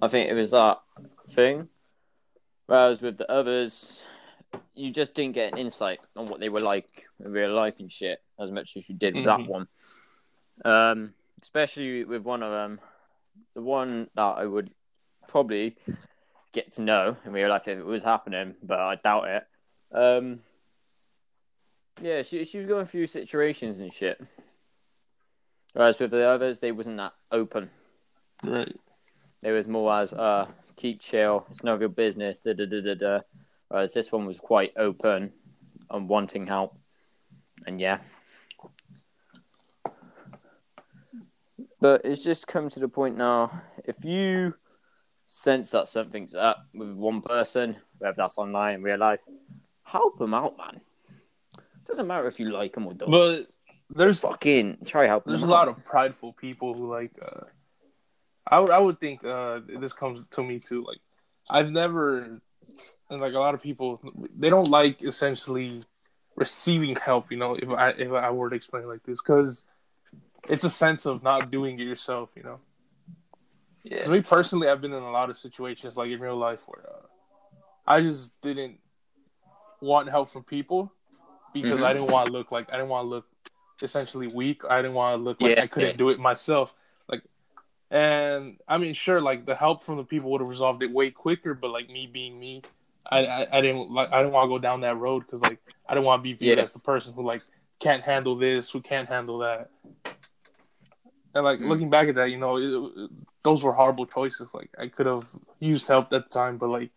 I 0.00 0.08
think 0.08 0.30
it 0.30 0.34
was 0.34 0.50
that 0.52 0.78
thing. 1.30 1.68
Whereas 2.68 3.00
with 3.00 3.16
the 3.16 3.30
others, 3.32 4.04
you 4.74 4.92
just 4.92 5.14
didn't 5.14 5.34
get 5.34 5.52
an 5.52 5.58
insight 5.58 6.00
on 6.14 6.26
what 6.26 6.38
they 6.38 6.50
were 6.50 6.60
like 6.60 7.06
in 7.18 7.32
real 7.32 7.54
life 7.54 7.80
and 7.80 7.90
shit 7.90 8.22
as 8.38 8.50
much 8.50 8.76
as 8.76 8.86
you 8.90 8.94
did 8.94 9.14
with 9.14 9.24
that 9.24 9.40
Mhm. 9.40 9.48
one. 9.48 9.68
Um, 10.66 11.14
especially 11.42 12.04
with 12.04 12.22
one 12.22 12.42
of 12.42 12.52
them, 12.52 12.78
the 13.54 13.62
one 13.62 14.10
that 14.14 14.22
I 14.38 14.44
would 14.44 14.70
probably 15.28 15.78
get 16.52 16.72
to 16.72 16.82
know 16.82 17.16
in 17.24 17.32
real 17.32 17.48
life 17.48 17.66
if 17.68 17.78
it 17.78 17.86
was 17.86 18.02
happening, 18.02 18.54
but 18.62 18.78
I 18.78 18.96
doubt 18.96 19.28
it. 19.28 19.46
Um, 19.90 20.42
yeah, 22.02 22.20
she 22.20 22.44
she 22.44 22.58
was 22.58 22.66
going 22.66 22.84
through 22.84 23.06
situations 23.06 23.80
and 23.80 23.92
shit. 23.94 24.20
Whereas 25.72 25.98
with 25.98 26.10
the 26.10 26.26
others, 26.26 26.60
they 26.60 26.72
wasn't 26.72 26.98
that 26.98 27.14
open. 27.32 27.70
right 28.42 28.76
It 29.42 29.52
was 29.52 29.66
more 29.66 29.92
as 29.94 30.12
uh 30.12 30.46
keep 30.78 31.00
chill, 31.00 31.46
it's 31.50 31.64
none 31.64 31.74
of 31.74 31.80
your 31.80 31.88
business, 31.90 32.38
da 32.38 32.54
da 32.54 32.64
da 32.64 32.80
da 32.80 32.94
da. 32.94 33.20
Whereas 33.68 33.92
this 33.92 34.10
one 34.10 34.24
was 34.24 34.40
quite 34.40 34.72
open 34.76 35.32
and 35.90 36.08
wanting 36.08 36.46
help. 36.46 36.78
And 37.66 37.80
yeah. 37.80 37.98
But 41.80 42.02
it's 42.04 42.24
just 42.24 42.46
come 42.46 42.68
to 42.70 42.80
the 42.80 42.88
point 42.88 43.16
now, 43.16 43.62
if 43.84 44.04
you 44.04 44.54
sense 45.26 45.70
that 45.72 45.88
something's 45.88 46.34
up 46.34 46.66
with 46.74 46.92
one 46.92 47.20
person, 47.20 47.76
whether 47.98 48.14
that's 48.16 48.38
online 48.38 48.76
in 48.76 48.82
real 48.82 48.98
life, 48.98 49.20
help 49.82 50.18
them 50.18 50.34
out, 50.34 50.56
man. 50.56 50.80
Doesn't 51.86 52.06
matter 52.06 52.26
if 52.26 52.40
you 52.40 52.50
like 52.50 52.74
them 52.74 52.86
or 52.86 52.94
don't. 52.94 53.10
but 53.10 53.46
there's 53.90 54.20
fucking 54.20 54.78
try 54.84 55.06
helping 55.06 55.32
there's 55.32 55.42
a 55.42 55.46
them 55.46 55.50
lot 55.50 55.68
of 55.68 55.82
prideful 55.84 56.32
people 56.34 56.74
who 56.74 56.90
like 56.90 57.12
uh 57.22 57.44
I 58.48 58.58
would 58.60 58.70
I 58.70 58.78
would 58.78 58.98
think 58.98 59.24
uh 59.24 59.60
this 59.66 59.92
comes 59.92 60.26
to 60.28 60.42
me 60.42 60.58
too 60.58 60.80
like 60.82 60.98
I've 61.50 61.70
never 61.70 62.40
and 63.10 63.20
like 63.20 63.34
a 63.34 63.38
lot 63.38 63.54
of 63.54 63.62
people 63.62 64.00
they 64.36 64.50
don't 64.50 64.70
like 64.70 65.02
essentially 65.02 65.82
receiving 66.36 66.96
help 66.96 67.30
you 67.30 67.36
know 67.36 67.54
if 67.54 67.70
I 67.70 67.90
if 67.90 68.12
I 68.12 68.30
were 68.30 68.50
to 68.50 68.56
explain 68.56 68.84
it 68.84 68.88
like 68.88 69.02
this 69.02 69.20
cuz 69.20 69.64
it's 70.48 70.64
a 70.64 70.70
sense 70.70 71.04
of 71.06 71.22
not 71.22 71.50
doing 71.50 71.78
it 71.78 71.84
yourself 71.84 72.30
you 72.36 72.42
know 72.42 72.60
Yeah. 73.82 74.08
me 74.08 74.20
personally 74.20 74.68
I've 74.68 74.80
been 74.80 74.92
in 74.92 75.02
a 75.02 75.10
lot 75.10 75.30
of 75.30 75.36
situations 75.36 75.96
like 75.96 76.10
in 76.10 76.20
real 76.20 76.36
life 76.36 76.62
where 76.68 76.84
uh, 76.88 77.06
I 77.86 78.00
just 78.00 78.38
didn't 78.42 78.80
want 79.80 80.08
help 80.08 80.28
from 80.28 80.44
people 80.44 80.92
because 81.52 81.80
Mhm. 81.80 81.84
I 81.84 81.92
didn't 81.94 82.10
want 82.10 82.26
to 82.28 82.32
look 82.32 82.52
like 82.52 82.68
I 82.70 82.76
didn't 82.76 82.88
want 82.88 83.04
to 83.06 83.08
look 83.08 83.26
essentially 83.80 84.26
weak. 84.26 84.62
I 84.68 84.76
didn't 84.82 84.94
want 84.94 85.18
to 85.18 85.22
look 85.22 85.40
like 85.40 85.56
Yeah. 85.56 85.62
I 85.62 85.66
couldn't 85.66 85.96
do 85.96 86.10
it 86.10 86.18
myself. 86.18 86.74
And 87.90 88.58
I 88.68 88.76
mean, 88.78 88.92
sure, 88.94 89.20
like 89.20 89.46
the 89.46 89.54
help 89.54 89.82
from 89.82 89.96
the 89.96 90.04
people 90.04 90.30
would 90.30 90.40
have 90.40 90.48
resolved 90.48 90.82
it 90.82 90.90
way 90.92 91.10
quicker. 91.10 91.54
But 91.54 91.70
like 91.70 91.88
me 91.88 92.06
being 92.06 92.38
me, 92.38 92.62
I 93.10 93.24
I, 93.24 93.58
I 93.58 93.60
didn't 93.60 93.90
like 93.90 94.12
I 94.12 94.18
didn't 94.18 94.32
want 94.32 94.46
to 94.46 94.48
go 94.48 94.58
down 94.58 94.82
that 94.82 94.96
road 94.98 95.24
because 95.24 95.40
like 95.42 95.58
I 95.88 95.94
didn't 95.94 96.04
want 96.06 96.20
to 96.20 96.22
be 96.24 96.34
viewed 96.34 96.58
Yeah. 96.58 96.64
as 96.64 96.72
the 96.74 96.80
person 96.80 97.14
who 97.14 97.22
like 97.22 97.42
can't 97.80 98.02
handle 98.04 98.34
this, 98.34 98.70
who 98.70 98.80
can't 98.80 99.08
handle 99.08 99.38
that. 99.38 99.70
And 101.34 101.44
like 101.44 101.60
Mm. 101.60 101.68
looking 101.68 101.90
back 101.90 102.08
at 102.08 102.16
that, 102.16 102.30
you 102.30 102.36
know, 102.38 102.56
it, 102.56 103.10
those 103.42 103.62
were 103.62 103.72
horrible 103.72 104.06
choices. 104.06 104.52
Like 104.52 104.70
I 104.78 104.88
could 104.88 105.06
have 105.06 105.26
used 105.60 105.86
help 105.86 106.12
at 106.12 106.24
the 106.28 106.34
time, 106.34 106.58
but 106.58 106.68
like, 106.68 106.90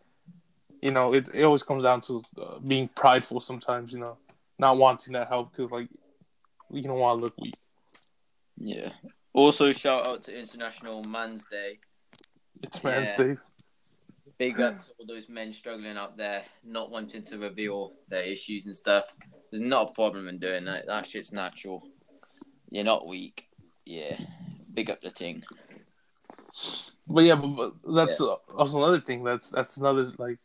you 0.82 0.90
know, 0.90 1.14
it 1.14 1.30
it 1.32 1.44
always 1.44 1.62
comes 1.62 1.84
down 1.84 2.00
to 2.02 2.22
uh, 2.40 2.58
being 2.58 2.88
prideful 2.88 3.40
sometimes. 3.40 3.92
You 3.92 4.00
know, 4.00 4.18
not 4.58 4.76
wanting 4.76 5.14
that 5.14 5.28
help 5.28 5.52
because 5.52 5.70
like 5.70 5.88
you 6.70 6.82
don't 6.82 6.98
want 6.98 7.18
to 7.20 7.24
look 7.24 7.38
weak. 7.38 7.54
Yeah. 8.58 8.90
Also, 9.34 9.72
shout 9.72 10.06
out 10.06 10.22
to 10.24 10.38
International 10.38 11.02
Man's 11.08 11.44
Day. 11.46 11.78
It's 12.62 12.82
man's 12.84 13.14
day. 13.14 13.36
Big 14.38 14.60
up 14.60 14.82
to 14.82 14.88
all 14.98 15.06
those 15.06 15.28
men 15.28 15.52
struggling 15.52 15.96
out 15.96 16.16
there, 16.16 16.42
not 16.64 16.90
wanting 16.90 17.22
to 17.24 17.38
reveal 17.38 17.92
their 18.08 18.22
issues 18.22 18.66
and 18.66 18.76
stuff. 18.76 19.14
There's 19.50 19.62
not 19.62 19.90
a 19.90 19.92
problem 19.92 20.28
in 20.28 20.38
doing 20.38 20.64
that. 20.66 20.86
That 20.86 21.06
shit's 21.06 21.32
natural. 21.32 21.82
You're 22.70 22.84
not 22.84 23.06
weak. 23.06 23.48
Yeah. 23.84 24.16
Big 24.72 24.90
up 24.90 25.00
the 25.00 25.10
thing. 25.10 25.44
But 27.06 27.24
yeah, 27.24 27.34
but, 27.34 27.74
that's 27.94 28.20
uh, 28.20 28.36
also 28.56 28.78
another 28.78 29.00
thing. 29.00 29.24
That's 29.24 29.50
that's 29.50 29.76
another 29.76 30.12
like, 30.18 30.38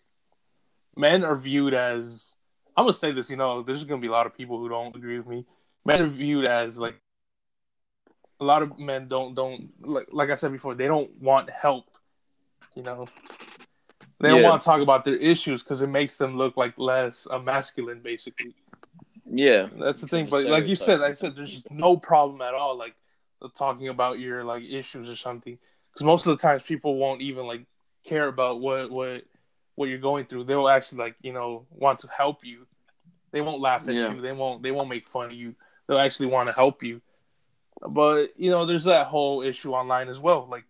men 0.95 1.23
are 1.23 1.35
viewed 1.35 1.73
as. 1.73 2.33
I'm 2.75 2.85
gonna 2.85 2.93
say 2.93 3.11
this. 3.11 3.29
You 3.29 3.37
know, 3.37 3.61
there's 3.63 3.85
gonna 3.85 4.01
be 4.01 4.07
a 4.07 4.11
lot 4.11 4.25
of 4.25 4.35
people 4.35 4.59
who 4.59 4.69
don't 4.69 4.95
agree 4.95 5.17
with 5.17 5.27
me. 5.27 5.45
Men 5.85 6.01
are 6.01 6.07
viewed 6.07 6.45
as 6.45 6.77
like. 6.77 6.99
A 8.39 8.43
lot 8.43 8.61
of 8.61 8.77
men 8.77 9.07
don't 9.07 9.33
don't 9.33 9.69
like 9.81 10.07
like 10.11 10.29
I 10.29 10.35
said 10.35 10.51
before. 10.51 10.75
They 10.75 10.87
don't 10.87 11.11
want 11.21 11.49
help. 11.49 11.85
You 12.75 12.83
know. 12.83 13.07
They 14.19 14.29
don't 14.29 14.41
Yeah. 14.41 14.49
want 14.49 14.61
to 14.61 14.65
talk 14.65 14.81
about 14.81 15.05
their 15.05 15.15
issues 15.15 15.61
because 15.63 15.81
it 15.81 15.87
makes 15.89 16.17
them 16.17 16.37
look 16.37 16.57
like 16.57 16.73
less 16.77 17.27
uh, 17.29 17.37
masculine, 17.39 17.99
basically. 18.01 18.55
Yeah. 19.29 19.67
That's 19.79 20.01
the 20.01 20.07
thing. 20.07 20.27
But 20.29 20.45
like 20.45 20.65
you 20.67 20.75
said, 20.75 20.99
like 21.01 21.11
I 21.11 21.15
said, 21.15 21.35
there's 21.35 21.63
no 21.69 21.97
problem 21.97 22.41
at 22.41 22.53
all. 22.53 22.77
Like 22.77 22.95
talking 23.55 23.87
about 23.89 24.17
your 24.19 24.43
like 24.43 24.63
issues 24.63 25.09
or 25.09 25.15
something, 25.15 25.57
because 25.93 26.05
most 26.05 26.25
of 26.25 26.35
the 26.37 26.41
times 26.41 26.63
people 26.63 26.97
won't 26.97 27.21
even 27.21 27.45
like 27.45 27.65
care 28.05 28.27
about 28.27 28.59
what 28.59 28.89
what 28.91 29.23
what 29.75 29.89
you're 29.89 29.97
going 29.99 30.25
through. 30.25 30.45
They'll 30.45 30.69
actually 30.69 30.99
like 30.99 31.15
you 31.21 31.33
know 31.33 31.65
want 31.71 31.99
to 31.99 32.07
help 32.07 32.43
you. 32.43 32.65
They 33.31 33.41
won't 33.41 33.61
laugh 33.61 33.87
at 33.87 33.93
Yeah. 33.95 34.13
you. 34.13 34.21
They 34.21 34.31
won't 34.31 34.63
they 34.63 34.71
won't 34.71 34.89
make 34.89 35.05
fun 35.05 35.25
of 35.27 35.33
you. 35.33 35.53
They'll 35.87 35.99
actually 35.99 36.27
want 36.27 36.49
to 36.49 36.53
help 36.53 36.81
you. 36.81 37.01
But 37.81 38.39
you 38.39 38.49
know, 38.49 38.65
there's 38.65 38.85
that 38.85 39.07
whole 39.07 39.41
issue 39.41 39.73
online 39.73 40.09
as 40.09 40.19
well. 40.19 40.47
Like 40.49 40.65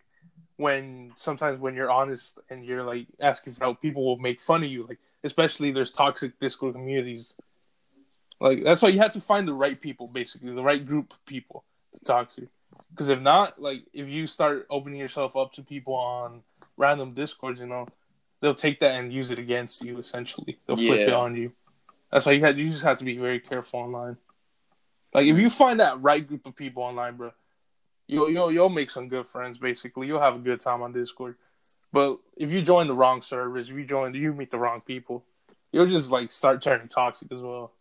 when 0.56 1.12
sometimes 1.16 1.60
when 1.60 1.74
you're 1.74 1.90
honest 1.90 2.38
and 2.50 2.64
you're 2.64 2.82
like 2.82 3.06
asking 3.20 3.54
for 3.54 3.64
help, 3.64 3.80
people 3.80 4.04
will 4.04 4.18
make 4.18 4.40
fun 4.40 4.62
of 4.62 4.70
you. 4.70 4.86
Like 4.86 4.98
especially 5.24 5.72
there's 5.72 5.92
toxic 5.92 6.38
Discord 6.38 6.74
communities. 6.74 7.34
Like 8.40 8.62
that's 8.62 8.82
why 8.82 8.90
you 8.90 8.98
have 8.98 9.12
to 9.12 9.20
find 9.20 9.48
the 9.48 9.54
right 9.54 9.80
people, 9.80 10.06
basically 10.06 10.54
the 10.54 10.62
right 10.62 10.84
group 10.84 11.12
of 11.12 11.24
people 11.26 11.64
to 11.94 12.04
talk 12.04 12.28
to. 12.30 12.48
Because 12.90 13.08
if 13.08 13.20
not, 13.20 13.60
like 13.60 13.84
if 13.92 14.08
you 14.08 14.26
start 14.26 14.66
opening 14.70 14.98
yourself 14.98 15.36
up 15.36 15.52
to 15.52 15.62
people 15.62 15.94
on 15.94 16.42
random 16.76 17.14
discords, 17.14 17.58
you 17.58 17.66
know, 17.66 17.86
they'll 18.40 18.54
take 18.54 18.80
that 18.80 18.92
and 18.92 19.12
use 19.12 19.30
it 19.30 19.38
against 19.38 19.84
you. 19.84 19.98
Essentially, 19.98 20.58
they'll 20.66 20.76
flip 20.76 21.00
it 21.00 21.12
on 21.12 21.36
you. 21.36 21.52
That's 22.12 22.26
why 22.26 22.32
you 22.32 22.40
had 22.40 22.58
you 22.58 22.68
just 22.68 22.84
have 22.84 22.98
to 22.98 23.04
be 23.04 23.16
very 23.16 23.40
careful 23.40 23.80
online. 23.80 24.16
Like 25.18 25.26
if 25.26 25.36
you 25.36 25.50
find 25.50 25.80
that 25.80 26.00
right 26.00 26.24
group 26.24 26.46
of 26.46 26.54
people 26.54 26.84
online, 26.84 27.16
bro, 27.16 27.32
you'll 28.06 28.30
you'll 28.30 28.52
you'll 28.52 28.68
make 28.68 28.88
some 28.88 29.08
good 29.08 29.26
friends. 29.26 29.58
Basically, 29.58 30.06
you'll 30.06 30.20
have 30.20 30.36
a 30.36 30.38
good 30.38 30.60
time 30.60 30.80
on 30.80 30.92
Discord. 30.92 31.34
But 31.92 32.18
if 32.36 32.52
you 32.52 32.62
join 32.62 32.86
the 32.86 32.94
wrong 32.94 33.20
servers, 33.22 33.68
if 33.68 33.74
you 33.76 33.84
join, 33.84 34.14
you 34.14 34.32
meet 34.32 34.52
the 34.52 34.60
wrong 34.60 34.80
people, 34.80 35.24
you'll 35.72 35.88
just 35.88 36.12
like 36.12 36.30
start 36.30 36.62
turning 36.62 36.86
toxic 36.86 37.32
as 37.32 37.40
well. 37.40 37.72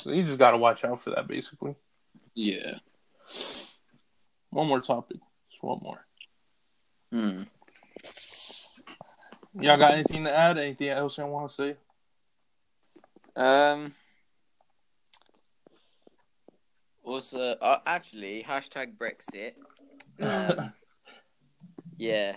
So 0.00 0.10
you 0.10 0.24
just 0.24 0.36
gotta 0.36 0.56
watch 0.56 0.84
out 0.84 1.00
for 1.00 1.10
that. 1.10 1.28
Basically, 1.28 1.76
Yeah. 2.34 2.78
one 4.50 4.66
more 4.66 4.80
topic, 4.80 5.18
just 5.48 5.62
one 5.62 5.78
more. 5.80 6.04
Hmm. 7.12 7.42
Y'all 9.60 9.78
got 9.78 9.92
anything 9.94 10.24
to 10.24 10.36
add? 10.36 10.58
Anything 10.58 10.88
else 10.88 11.18
you 11.18 11.26
want 11.26 11.50
to 11.50 11.54
say? 11.54 11.76
Um. 13.36 13.94
Also, 17.06 17.52
uh, 17.62 17.78
actually, 17.86 18.44
hashtag 18.46 18.96
Brexit. 18.98 19.52
Um, 20.20 20.72
yeah. 21.98 22.36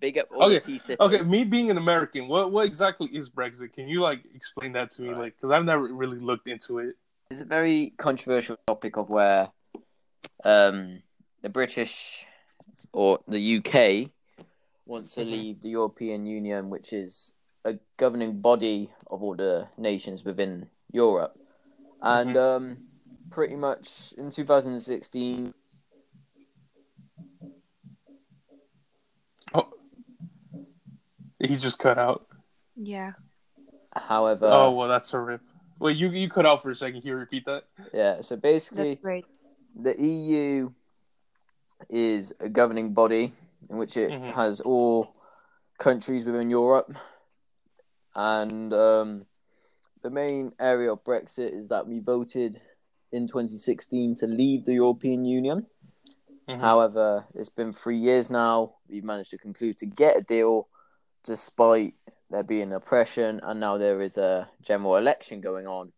Big 0.00 0.18
up 0.18 0.28
all 0.34 0.52
Okay, 0.52 0.78
Okay, 1.00 1.22
me 1.22 1.44
being 1.44 1.70
an 1.70 1.78
American, 1.78 2.28
what 2.28 2.50
what 2.50 2.66
exactly 2.66 3.06
is 3.06 3.30
Brexit? 3.30 3.72
Can 3.72 3.88
you 3.88 4.02
like 4.02 4.22
explain 4.34 4.72
that 4.72 4.90
to 4.90 5.02
me? 5.02 5.14
Like, 5.14 5.36
because 5.36 5.50
I've 5.50 5.64
never 5.64 5.84
really 5.84 6.18
looked 6.18 6.48
into 6.48 6.78
it. 6.78 6.96
It's 7.30 7.40
a 7.40 7.44
very 7.44 7.94
controversial 7.96 8.58
topic 8.66 8.96
of 8.96 9.08
where 9.08 9.52
um, 10.44 11.02
the 11.40 11.48
British 11.48 12.26
or 12.92 13.20
the 13.28 13.56
UK 13.58 14.10
want 14.84 15.08
to 15.10 15.20
Mhm. 15.20 15.30
leave 15.30 15.60
the 15.62 15.70
European 15.70 16.26
Union, 16.26 16.68
which 16.68 16.92
is 16.92 17.32
a 17.64 17.78
governing 17.96 18.40
body 18.40 18.92
of 19.06 19.22
all 19.22 19.36
the 19.36 19.68
nations 19.78 20.24
within 20.24 20.68
Europe. 20.90 21.38
And 22.02 22.36
um, 22.36 22.88
pretty 23.32 23.56
much 23.56 24.12
in 24.16 24.30
2016, 24.30 25.54
Oh, 29.54 29.68
He 31.40 31.56
just 31.56 31.78
cut 31.78 31.98
out. 31.98 32.26
Yeah. 32.76 33.12
however, 33.94 34.46
oh 34.46 34.70
well, 34.72 34.88
that's 34.88 35.12
a 35.14 35.18
rip. 35.18 35.40
Wait, 35.78 35.96
you 35.96 36.10
you 36.10 36.28
cut 36.30 36.46
out 36.46 36.62
for 36.62 36.70
a 36.70 36.74
second. 36.76 37.00
Can 37.00 37.08
you 37.08 37.16
repeat 37.16 37.44
that? 37.46 37.64
yeah, 37.92 38.20
so 38.20 38.36
basically, 38.36 39.00
the 39.74 40.00
EU 40.00 40.70
is 41.90 42.32
a 42.40 42.48
governing 42.48 42.92
body 42.94 43.32
in 43.68 43.76
which 43.76 43.96
it 43.96 44.10
Mhm. 44.10 44.32
has 44.34 44.60
all 44.60 45.14
countries 45.78 46.24
within 46.24 46.48
Europe, 46.50 46.94
and 48.14 48.72
um, 48.72 49.26
the 50.02 50.10
main 50.10 50.52
area 50.60 50.92
of 50.92 51.02
Brexit 51.04 51.52
is 51.52 51.68
that 51.68 51.86
we 51.86 51.98
voted 52.00 52.60
in 53.12 53.28
2016 53.28 54.16
to 54.16 54.26
leave 54.26 54.64
the 54.64 54.74
European 54.74 55.24
Union. 55.24 55.66
Mhm. 56.48 56.60
However, 56.60 57.26
it's 57.34 57.50
been 57.50 57.72
three 57.72 57.98
years 57.98 58.30
now. 58.30 58.76
We've 58.88 59.04
managed 59.04 59.30
to 59.30 59.38
conclude 59.38 59.78
to 59.78 59.86
get 59.86 60.16
a 60.16 60.22
deal, 60.22 60.68
despite 61.22 61.94
there 62.30 62.42
being 62.42 62.72
oppression, 62.72 63.40
and 63.42 63.60
now 63.60 63.76
there 63.78 64.00
is 64.00 64.16
a 64.16 64.50
general 64.62 64.96
election 64.96 65.40
going 65.40 65.66
on 65.66 65.92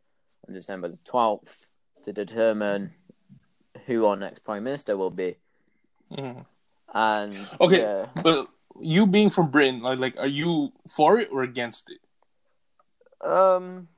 on 0.46 0.54
December 0.54 0.88
the 0.88 0.98
12th 0.98 1.68
to 2.02 2.12
determine 2.12 2.92
who 3.86 4.04
our 4.06 4.16
next 4.16 4.40
prime 4.40 4.64
minister 4.64 4.96
will 4.96 5.10
be. 5.10 5.36
Mhm. 6.10 6.44
And 6.92 7.48
Okay. 7.60 7.80
yeah, 7.80 8.10
But 8.22 8.48
you 8.80 9.06
being 9.06 9.30
from 9.30 9.50
Britain, 9.50 9.80
like 9.80 9.98
like, 9.98 10.16
are 10.18 10.26
you 10.26 10.72
for 10.88 11.18
it 11.18 11.28
or 11.32 11.42
against 11.42 11.90
it? 11.90 12.00
um, 13.26 13.88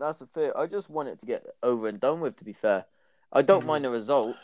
that's 0.00 0.18
the 0.18 0.26
thing. 0.26 0.50
I 0.56 0.66
just 0.66 0.90
want 0.90 1.08
it 1.08 1.18
to 1.20 1.26
get 1.26 1.46
over 1.62 1.88
and 1.88 2.00
done 2.00 2.20
with. 2.20 2.36
To 2.36 2.44
be 2.44 2.52
fair, 2.52 2.86
I 3.32 3.42
don't 3.42 3.62
Mhm. 3.62 3.66
mind 3.66 3.84
the 3.84 3.90
result. 3.90 4.36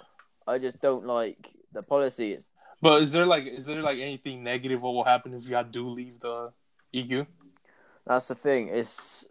I 0.47 0.59
just 0.59 0.81
don't 0.81 1.07
like 1.07 1.51
the 1.73 1.83
policy. 1.83 2.33
It's 2.35 2.47
But 2.81 3.03
is 3.03 3.13
there 3.13 3.27
like 3.27 3.47
is 3.47 3.65
there 3.67 3.83
like 3.83 3.99
anything 3.99 4.45
negative 4.45 4.83
what 4.83 4.95
will 4.95 5.05
happen 5.05 5.35
if 5.35 5.49
you 5.49 5.63
do 5.65 5.89
leave 5.89 6.21
the 6.21 6.53
EU? 6.93 7.25
That's 8.07 8.29
the 8.29 8.35
thing. 8.35 8.69
It's. 8.69 9.27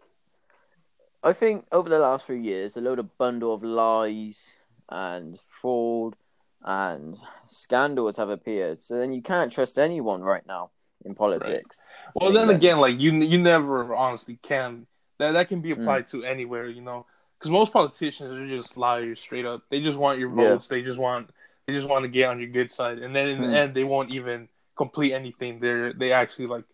I 1.22 1.32
think 1.32 1.66
over 1.72 1.88
the 1.88 1.98
last 1.98 2.26
few 2.26 2.36
years, 2.36 2.76
a 2.76 2.80
load 2.80 2.98
of 2.98 3.16
bundle 3.18 3.54
of 3.54 3.62
lies 3.62 4.60
and 4.88 5.40
fraud 5.40 6.16
and 6.62 7.16
scandals 7.48 8.16
have 8.16 8.28
appeared. 8.28 8.82
So 8.82 8.96
then 8.98 9.12
you 9.12 9.22
can't 9.22 9.52
trust 9.52 9.78
anyone 9.78 10.22
right 10.22 10.46
now 10.46 10.70
in 11.04 11.14
politics. 11.14 11.80
Well, 12.14 12.32
then 12.32 12.50
again, 12.50 12.78
like 12.78 13.00
you 13.00 13.12
you 13.12 13.38
never 13.38 13.94
honestly 13.94 14.38
can 14.42 14.86
that 15.18 15.32
that 15.32 15.48
can 15.48 15.60
be 15.60 15.70
applied 15.72 16.06
to 16.08 16.24
anywhere, 16.24 16.68
you 16.68 16.82
know, 16.82 17.06
because 17.38 17.50
most 17.50 17.72
politicians 17.72 18.32
are 18.32 18.46
just 18.48 18.76
liars 18.76 19.20
straight 19.20 19.46
up. 19.46 19.62
They 19.70 19.80
just 19.80 19.98
want 19.98 20.18
your 20.18 20.28
Yeah. 20.30 20.34
votes. 20.34 20.68
They 20.68 20.82
just 20.82 20.98
want 20.98 21.30
they 21.66 21.72
just 21.72 21.88
want 21.88 22.04
to 22.04 22.08
get 22.08 22.28
on 22.28 22.38
your 22.38 22.48
good 22.48 22.70
side, 22.70 22.98
and 22.98 23.14
then 23.14 23.28
in 23.28 23.36
Hmm. 23.38 23.42
the 23.44 23.52
end, 23.52 23.74
they 23.74 23.84
won't 23.84 24.10
even 24.10 24.48
complete 24.76 25.12
anything. 25.12 25.58
They're 25.60 25.92
they 25.92 26.12
actually 26.12 26.46
like 26.46 26.64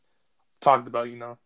talked 0.61 0.87
about, 0.87 1.09
you 1.09 1.17
know, 1.17 1.39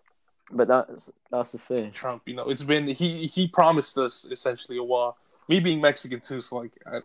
But 0.50 0.68
that's 0.68 1.10
that's 1.30 1.52
the 1.52 1.58
thing. 1.58 1.92
Trump. 1.92 2.22
You 2.26 2.34
know, 2.34 2.48
it's 2.50 2.62
been 2.62 2.86
he 2.88 3.26
he 3.26 3.46
promised 3.48 3.96
us 3.98 4.24
essentially 4.24 4.78
a 4.78 4.82
while. 4.84 5.16
Me 5.48 5.60
being 5.60 5.80
Mexican 5.80 6.20
too, 6.20 6.40
so 6.40 6.56
like 6.56 6.72
I, 6.86 7.00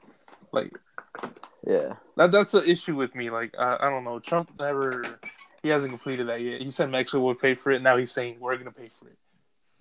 like 0.52 0.74
Yeah. 1.66 1.96
that 2.18 2.32
that's 2.32 2.54
an 2.56 2.66
issue 2.66 2.96
with 2.96 3.14
me. 3.16 3.30
Like 3.30 3.54
I, 3.58 3.78
I 3.82 3.90
don't 3.90 4.04
know, 4.04 4.20
Trump 4.20 4.52
never 4.60 5.20
he 5.64 5.70
hasn't 5.70 5.92
completed 5.92 6.28
that 6.28 6.42
yet. 6.42 6.62
He 6.62 6.72
said 6.72 6.90
Mexico 6.90 7.22
would 7.26 7.40
pay 7.40 7.54
for 7.54 7.72
it. 7.72 7.82
Now 7.84 7.98
he's 7.98 8.12
saying 8.12 8.40
we're 8.40 8.58
gonna 8.58 8.72
pay 8.72 8.90
for 8.90 9.08
it. 9.08 9.18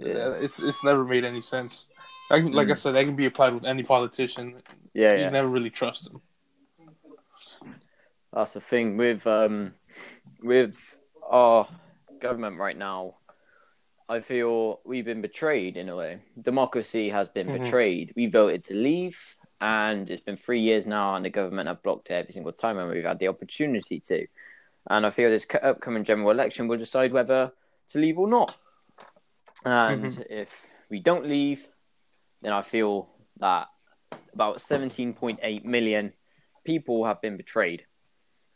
Yeah. 0.01 0.33
It's 0.41 0.61
it's 0.61 0.83
never 0.83 1.05
made 1.05 1.25
any 1.25 1.41
sense. 1.41 1.93
I 2.31 2.41
can, 2.41 2.53
like 2.53 2.69
I 2.69 2.73
Mm. 2.73 2.79
said, 2.79 2.95
that 2.95 3.05
can 3.05 3.17
be 3.17 3.27
applied 3.27 3.55
with 3.55 3.65
any 3.65 3.83
politician. 3.83 4.63
Yeah. 4.95 5.13
You 5.15 5.21
Yeah. 5.25 5.31
never 5.31 5.49
really 5.49 5.71
trust 5.71 6.05
them. 6.05 6.23
That's 8.33 8.53
the 8.55 8.61
thing 8.61 8.97
with 8.97 9.27
um 9.27 9.75
with 10.43 10.99
our 11.29 11.69
government 12.21 12.59
right 12.59 12.77
now. 12.77 13.17
I 14.09 14.21
feel 14.21 14.81
we've 14.85 15.05
been 15.05 15.21
betrayed 15.21 15.77
in 15.77 15.89
a 15.89 15.97
way. 15.97 16.23
Democracy 16.41 17.11
has 17.11 17.29
been 17.29 17.47
Mhm. 17.49 17.63
betrayed. 17.65 18.13
We 18.17 18.27
voted 18.27 18.65
to 18.65 18.75
leave, 18.75 19.17
and 19.61 20.11
it's 20.11 20.23
been 20.23 20.37
three 20.37 20.61
years 20.61 20.87
now, 20.87 21.15
and 21.15 21.25
the 21.25 21.31
government 21.31 21.69
have 21.69 21.83
blocked 21.83 22.11
it 22.11 22.15
every 22.15 22.33
single 22.33 22.53
time 22.53 22.77
when 22.77 22.89
we've 22.89 23.05
had 23.05 23.19
the 23.21 23.29
opportunity 23.29 24.01
to. 24.01 24.27
And 24.89 25.07
I 25.07 25.11
feel 25.11 25.31
this 25.31 25.47
upcoming 25.63 26.03
general 26.05 26.31
election 26.31 26.67
will 26.67 26.79
decide 26.79 27.13
whether 27.13 27.53
to 27.91 27.99
leave 27.99 28.19
or 28.19 28.27
not. 28.29 28.57
And 29.65 30.05
mm-hmm. 30.05 30.23
if 30.29 30.67
we 30.89 31.01
don't 31.01 31.27
leave, 31.27 31.67
then 32.43 32.53
I 32.53 32.63
feel 32.63 33.09
that 33.39 33.69
about 34.33 34.59
17.8 34.59 35.65
million 35.65 36.13
people 36.65 37.05
have 37.05 37.21
been 37.21 37.37
betrayed 37.37 37.85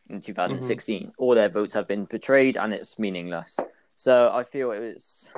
in 0.08 0.20
2016. 0.20 1.00
Mm-hmm. 1.00 1.10
All 1.18 1.34
their 1.34 1.48
votes 1.48 1.74
have 1.74 1.88
been 1.88 2.04
betrayed, 2.04 2.56
and 2.56 2.72
it's 2.72 2.98
meaningless. 2.98 3.58
So 3.94 4.30
I 4.32 4.44
feel 4.44 4.72
it 4.72 4.80
was 4.80 5.28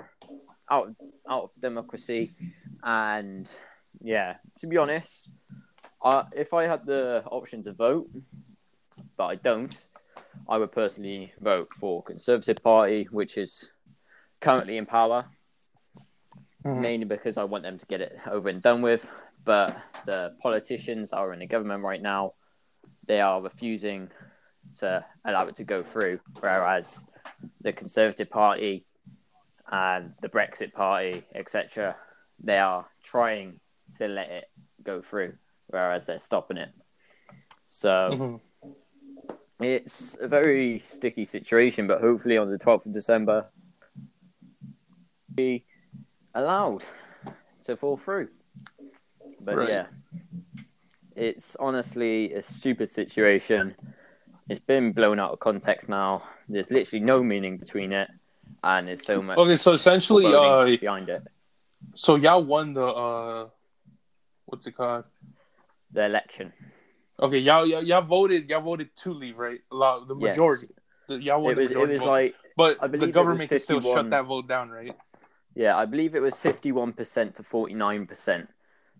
out 0.70 0.94
out 1.28 1.44
of 1.44 1.50
democracy, 1.60 2.34
and 2.82 3.50
yeah, 4.00 4.36
to 4.58 4.66
be 4.66 4.76
honest, 4.76 5.28
I, 6.02 6.24
if 6.34 6.54
I 6.54 6.64
had 6.64 6.86
the 6.86 7.22
option 7.26 7.62
to 7.64 7.72
vote, 7.72 8.08
but 9.16 9.26
I 9.26 9.34
don't, 9.36 9.86
I 10.48 10.58
would 10.58 10.72
personally 10.72 11.32
vote 11.40 11.68
for 11.78 12.02
Conservative 12.02 12.62
Party, 12.62 13.08
which 13.10 13.36
is 13.36 13.70
currently 14.40 14.76
in 14.76 14.86
power, 14.86 15.26
Mhm. 16.66 16.80
mainly 16.80 17.06
because 17.06 17.36
I 17.36 17.44
want 17.44 17.62
them 17.62 17.78
to 17.78 17.86
get 17.86 18.00
it 18.00 18.18
over 18.26 18.48
and 18.48 18.60
done 18.60 18.82
with. 18.82 19.08
But 19.44 19.76
the 20.04 20.34
politicians 20.40 21.12
are 21.12 21.32
in 21.32 21.38
the 21.38 21.46
government 21.46 21.84
right 21.84 22.02
now, 22.02 22.34
they 23.06 23.20
are 23.20 23.40
refusing 23.40 24.10
to 24.78 25.04
allow 25.24 25.46
it 25.46 25.56
to 25.56 25.64
go 25.64 25.82
through, 25.82 26.18
whereas 26.40 27.04
the 27.60 27.72
Conservative 27.72 28.28
Party 28.28 28.84
and 29.70 30.12
the 30.20 30.28
Brexit 30.28 30.72
Party, 30.72 31.24
etc., 31.34 31.96
they 32.42 32.58
are 32.58 32.86
trying 33.02 33.60
to 33.98 34.08
let 34.08 34.30
it 34.30 34.50
go 34.82 35.00
through, 35.00 35.34
whereas 35.68 36.06
they're 36.06 36.18
stopping 36.18 36.56
it. 36.56 36.70
So 37.68 38.40
Mhm. 38.64 38.76
it's 39.60 40.16
a 40.20 40.26
very 40.26 40.80
sticky 40.80 41.24
situation, 41.24 41.86
but 41.86 42.00
hopefully 42.00 42.36
on 42.36 42.50
the 42.50 42.58
12th 42.58 42.86
of 42.86 42.92
December, 42.92 43.50
be 45.32 45.64
allowed 46.36 46.84
to 47.64 47.76
fall 47.76 47.96
through. 47.96 48.28
But 49.40 49.56
Right. 49.56 49.68
yeah, 49.68 49.86
it's 51.14 51.56
honestly 51.56 52.32
a 52.34 52.42
stupid 52.42 52.88
situation. 52.88 53.74
It's 54.48 54.60
been 54.60 54.92
blown 54.92 55.18
out 55.18 55.32
of 55.32 55.40
context 55.40 55.88
now. 55.88 56.22
There's 56.48 56.70
literally 56.70 57.04
no 57.04 57.22
meaning 57.22 57.58
between 57.58 57.92
it, 57.92 58.08
and 58.62 58.86
there's 58.88 59.04
so 59.04 59.22
much. 59.22 59.38
Okay, 59.38 59.56
so 59.56 59.72
essentially, 59.72 60.32
uh, 60.32 60.76
behind 60.76 61.08
it, 61.08 61.22
so 61.96 62.14
y'all 62.16 62.44
won 62.44 62.74
the 62.74 62.86
uh, 62.86 63.48
what's 64.44 64.66
it 64.66 64.76
called? 64.76 65.04
the 65.90 66.04
election. 66.04 66.52
Okay, 67.18 67.38
y'all 67.38 67.66
y'all, 67.66 67.82
y'all 67.82 68.02
voted 68.02 68.48
y'all 68.48 68.60
voted 68.60 68.94
to 68.96 69.12
leave, 69.14 69.38
right? 69.38 69.60
A 69.72 69.74
lot, 69.74 70.06
the 70.06 70.14
Yes. 70.14 70.36
majority. 70.36 70.68
The, 71.08 71.16
y'all 71.16 71.42
won 71.42 71.52
It 71.52 71.56
was. 71.56 71.70
It 71.72 71.76
was 71.78 72.00
vote. 72.02 72.06
like 72.06 72.34
but 72.56 72.78
I 72.80 72.86
believe 72.86 73.08
the 73.08 73.12
government 73.12 73.48
can 73.48 73.58
still 73.58 73.80
shut 73.80 74.10
that 74.10 74.24
vote 74.26 74.48
down, 74.48 74.70
right? 74.70 74.94
Yeah, 75.56 75.74
I 75.74 75.86
believe 75.86 76.14
it 76.14 76.20
was 76.20 76.36
fifty-one 76.36 76.92
percent 76.92 77.34
to 77.36 77.42
forty-nine 77.42 78.06
percent. 78.06 78.50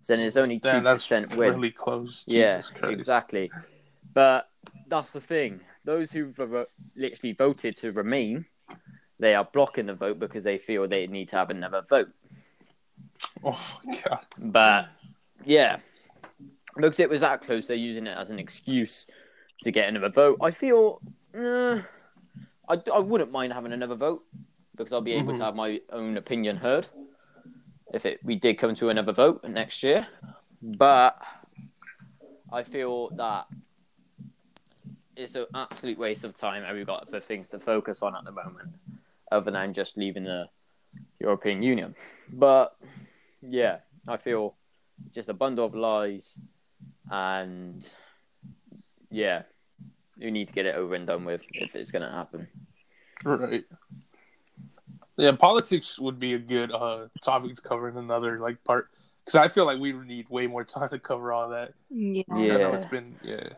So 0.00 0.14
then 0.14 0.20
there's 0.20 0.38
only 0.38 0.58
two 0.58 0.80
percent 0.80 1.36
win. 1.36 1.52
really 1.52 1.70
close. 1.70 2.24
yeah, 2.26 2.62
Christ. 2.62 2.98
exactly. 2.98 3.50
But 4.14 4.48
that's 4.88 5.12
the 5.12 5.20
thing. 5.20 5.60
Those 5.84 6.10
who 6.10 6.32
vo- 6.32 6.64
literally 6.96 7.34
voted 7.34 7.76
to 7.76 7.92
remain, 7.92 8.46
they 9.18 9.34
are 9.34 9.44
blocking 9.44 9.84
the 9.84 9.94
vote 9.94 10.18
because 10.18 10.44
they 10.44 10.56
feel 10.56 10.88
they 10.88 11.06
need 11.06 11.28
to 11.28 11.36
have 11.36 11.50
another 11.50 11.82
vote. 11.86 12.08
Oh 13.44 13.78
my 13.84 14.00
god. 14.08 14.24
But 14.38 14.88
yeah, 15.44 15.76
because 16.74 16.98
it 17.00 17.10
was 17.10 17.20
that 17.20 17.42
close, 17.42 17.66
they're 17.66 17.76
using 17.76 18.06
it 18.06 18.16
as 18.16 18.30
an 18.30 18.38
excuse 18.38 19.06
to 19.60 19.70
get 19.70 19.90
another 19.90 20.08
vote. 20.08 20.38
I 20.40 20.52
feel 20.52 21.02
uh, 21.38 21.80
I, 22.66 22.80
I 22.94 22.98
wouldn't 22.98 23.30
mind 23.30 23.52
having 23.52 23.72
another 23.72 23.94
vote 23.94 24.22
because 24.76 24.92
I'll 24.92 25.00
be 25.00 25.12
able 25.14 25.32
Mhm. 25.32 25.38
to 25.38 25.44
have 25.44 25.54
my 25.54 25.80
own 25.90 26.16
opinion 26.16 26.56
heard 26.56 26.88
if 27.92 28.04
it 28.04 28.20
we 28.24 28.36
did 28.36 28.58
come 28.58 28.74
to 28.74 28.88
another 28.88 29.12
vote 29.12 29.42
next 29.44 29.82
year. 29.82 30.06
But 30.62 31.20
I 32.52 32.62
feel 32.62 33.10
that 33.16 33.46
it's 35.16 35.34
an 35.34 35.46
absolute 35.54 35.98
waste 35.98 36.24
of 36.24 36.36
time 36.36 36.62
and 36.64 36.76
we've 36.76 36.86
got 36.86 37.06
other 37.08 37.20
things 37.20 37.48
to 37.48 37.58
focus 37.58 38.02
on 38.02 38.14
at 38.14 38.24
the 38.24 38.32
moment 38.32 38.68
other 39.32 39.50
than 39.50 39.72
just 39.72 39.96
leaving 39.96 40.24
the 40.24 40.48
European 41.20 41.62
Union. 41.62 41.94
But 42.32 42.76
yeah, 43.40 43.80
I 44.06 44.18
feel 44.18 44.56
just 45.12 45.28
a 45.28 45.34
bundle 45.34 45.64
of 45.64 45.74
lies 45.74 46.36
and 47.10 47.88
yeah, 49.10 49.42
you 50.18 50.30
need 50.30 50.48
to 50.48 50.54
get 50.54 50.66
it 50.66 50.74
over 50.74 50.94
and 50.94 51.06
done 51.06 51.24
with 51.24 51.42
if 51.54 51.74
it's 51.74 51.90
going 51.90 52.02
to 52.02 52.10
happen. 52.10 52.48
Right. 53.24 53.64
Yeah, 55.16 55.33
politics 55.33 55.98
would 55.98 56.18
be 56.18 56.35
a 56.35 56.38
good 56.38 56.70
uh 56.72 57.09
topic 57.22 57.57
to 57.57 57.62
cover 57.62 57.88
in 57.88 57.96
another 57.96 58.38
like 58.38 58.62
part 58.64 58.88
because 59.24 59.35
I 59.37 59.48
feel 59.48 59.64
like 59.64 59.79
we 59.81 59.92
need 59.92 60.29
way 60.29 60.46
more 60.46 60.64
time 60.76 60.88
to 60.90 60.98
cover 60.98 61.33
all 61.33 61.50
that. 61.50 61.72
Yeah. 61.90 62.22
I 62.31 62.35
know 62.35 62.44
Yeah. 62.44 62.74
it's 62.74 62.85
been 62.85 63.16
yeah, 63.22 63.48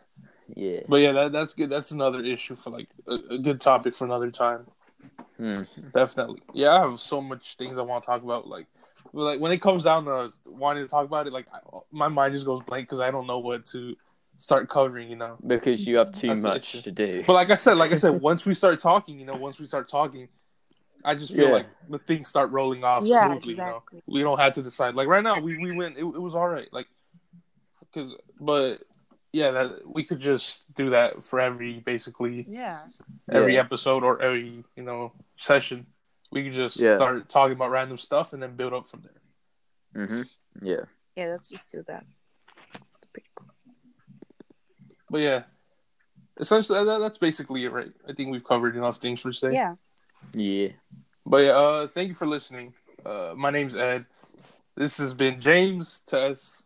Yeah. 0.55 0.81
but 0.89 0.97
yeah, 0.97 1.13
that 1.13 1.33
that's 1.33 1.53
good. 1.55 1.71
That's 1.71 1.91
another 1.91 2.21
issue 2.23 2.55
for 2.57 2.71
like 2.71 2.89
a, 3.07 3.35
a 3.35 3.39
good 3.39 3.61
topic 3.61 3.95
for 3.95 4.05
another 4.05 4.31
time. 4.31 4.67
Hmm. 5.37 5.63
Definitely. 5.95 6.41
Yeah, 6.53 6.75
I 6.75 6.81
have 6.81 6.99
so 6.99 7.21
much 7.21 7.57
things 7.57 7.79
I 7.79 7.83
want 7.83 8.03
to 8.03 8.07
talk 8.07 8.23
about. 8.25 8.49
Like, 8.49 8.67
like 9.13 9.39
when 9.41 9.53
it 9.53 9.59
comes 9.61 9.85
down 9.85 10.05
to 10.07 10.31
wanting 10.47 10.85
to 10.85 10.89
talk 10.89 11.05
about 11.07 11.27
it, 11.29 11.33
like 11.33 11.47
I, 11.53 11.59
my 11.93 12.09
mind 12.09 12.35
just 12.35 12.45
goes 12.47 12.61
blank 12.63 12.89
because 12.89 12.99
I 13.01 13.11
don't 13.13 13.27
know 13.27 13.39
what 13.39 13.65
to 13.67 13.95
start 14.39 14.69
covering. 14.69 15.09
You 15.09 15.17
know. 15.17 15.37
Because 15.47 15.87
you 15.87 15.97
have 15.99 16.13
too 16.13 16.29
That's 16.29 16.41
much 16.41 16.83
to 16.83 16.91
do. 16.91 17.23
But 17.27 17.35
like 17.35 17.51
I 17.51 17.55
said, 17.55 17.75
like 17.79 17.93
I 17.93 17.97
said, 17.97 18.21
once 18.21 18.45
we 18.47 18.55
start 18.55 18.81
talking, 18.81 19.19
you 19.21 19.27
know, 19.27 19.37
once 19.37 19.59
we 19.61 19.67
start 19.67 19.89
talking, 19.89 20.29
I 21.05 21.15
just 21.15 21.33
feel 21.35 21.47
Yeah. 21.49 21.53
like 21.55 21.67
the 21.89 21.99
things 21.99 22.29
start 22.29 22.51
rolling 22.51 22.85
off 22.85 23.05
Yeah, 23.05 23.29
smoothly. 23.29 23.53
exactly. 23.53 23.87
You 23.93 23.99
know, 24.07 24.15
we 24.15 24.23
don't 24.23 24.39
have 24.41 24.55
to 24.55 24.63
decide. 24.63 24.95
Like 24.95 25.09
right 25.09 25.23
now, 25.23 25.39
we 25.41 25.57
we 25.59 25.73
went. 25.77 25.97
It, 25.97 26.01
it 26.03 26.21
was 26.21 26.35
all 26.35 26.49
right. 26.49 26.69
Like, 26.73 26.87
because 27.81 28.15
but 28.41 28.79
yeah, 29.33 29.51
that 29.53 29.81
we 29.87 30.05
could 30.05 30.21
just 30.21 30.65
do 30.75 30.91
that 30.91 31.23
for 31.23 31.41
every 31.41 31.81
basically 31.81 32.47
Yeah. 32.49 32.81
every 33.31 33.55
Yeah. 33.55 33.61
episode 33.61 34.03
or 34.03 34.21
every 34.21 34.65
you 34.77 34.83
know 34.83 35.13
session. 35.39 35.87
We 36.31 36.45
could 36.45 36.53
just 36.53 36.77
Yeah. 36.79 36.97
start 36.97 37.29
talking 37.29 37.55
about 37.57 37.71
random 37.71 37.97
stuff 37.97 38.33
and 38.33 38.43
then 38.43 38.57
build 38.57 38.73
up 38.75 38.87
from 38.87 39.03
there. 39.03 40.07
Mm-hmm. 40.07 40.23
Yeah. 40.67 40.85
Yeah, 41.17 41.27
let's 41.27 41.49
just 41.49 41.71
do 41.71 41.83
that. 41.87 42.05
It's 42.75 43.07
pretty 43.13 43.29
cool. 43.35 43.49
But 45.11 45.19
yeah, 45.23 45.43
essentially 46.39 46.85
that, 46.85 46.99
that's 46.99 47.19
basically 47.19 47.65
it, 47.65 47.73
right? 47.73 47.93
I 48.07 48.13
think 48.13 48.31
we've 48.31 48.45
covered 48.45 48.77
enough 48.77 48.99
things 48.99 49.21
for 49.21 49.33
today. 49.33 49.55
Yeah. 49.55 49.77
Yeah. 50.33 50.69
But 51.25 51.39
yeah, 51.39 51.51
uh, 51.51 51.87
thank 51.89 52.09
you 52.09 52.15
for 52.15 52.27
listening. 52.27 52.75
Uh, 53.05 53.35
my 53.37 53.51
name's 53.51 53.77
Ed. 53.77 54.07
This 54.77 54.99
has 54.99 55.13
been 55.13 55.41
James 55.41 56.01
Tess. 56.07 56.63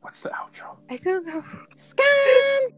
What's 0.00 0.22
the 0.22 0.30
outro? 0.30 0.76
I 0.88 0.96
don't 0.96 1.26
know. 1.26 1.42
Scam! 1.76 2.72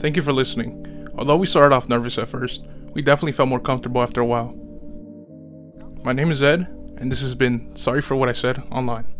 Thank 0.00 0.16
you 0.16 0.22
for 0.22 0.32
listening. 0.32 1.06
Although 1.16 1.36
we 1.36 1.46
started 1.46 1.74
off 1.74 1.88
nervous 1.88 2.18
at 2.18 2.28
first, 2.28 2.64
we 2.94 3.02
definitely 3.02 3.32
felt 3.32 3.48
more 3.48 3.60
comfortable 3.60 4.02
after 4.02 4.20
a 4.20 4.26
while. 4.26 4.54
My 6.02 6.12
name 6.12 6.30
is 6.30 6.42
Ed, 6.42 6.66
and 6.96 7.12
this 7.12 7.20
has 7.20 7.34
been 7.34 7.76
Sorry 7.76 8.02
for 8.02 8.16
What 8.16 8.28
I 8.28 8.32
Said 8.32 8.62
Online. 8.70 9.11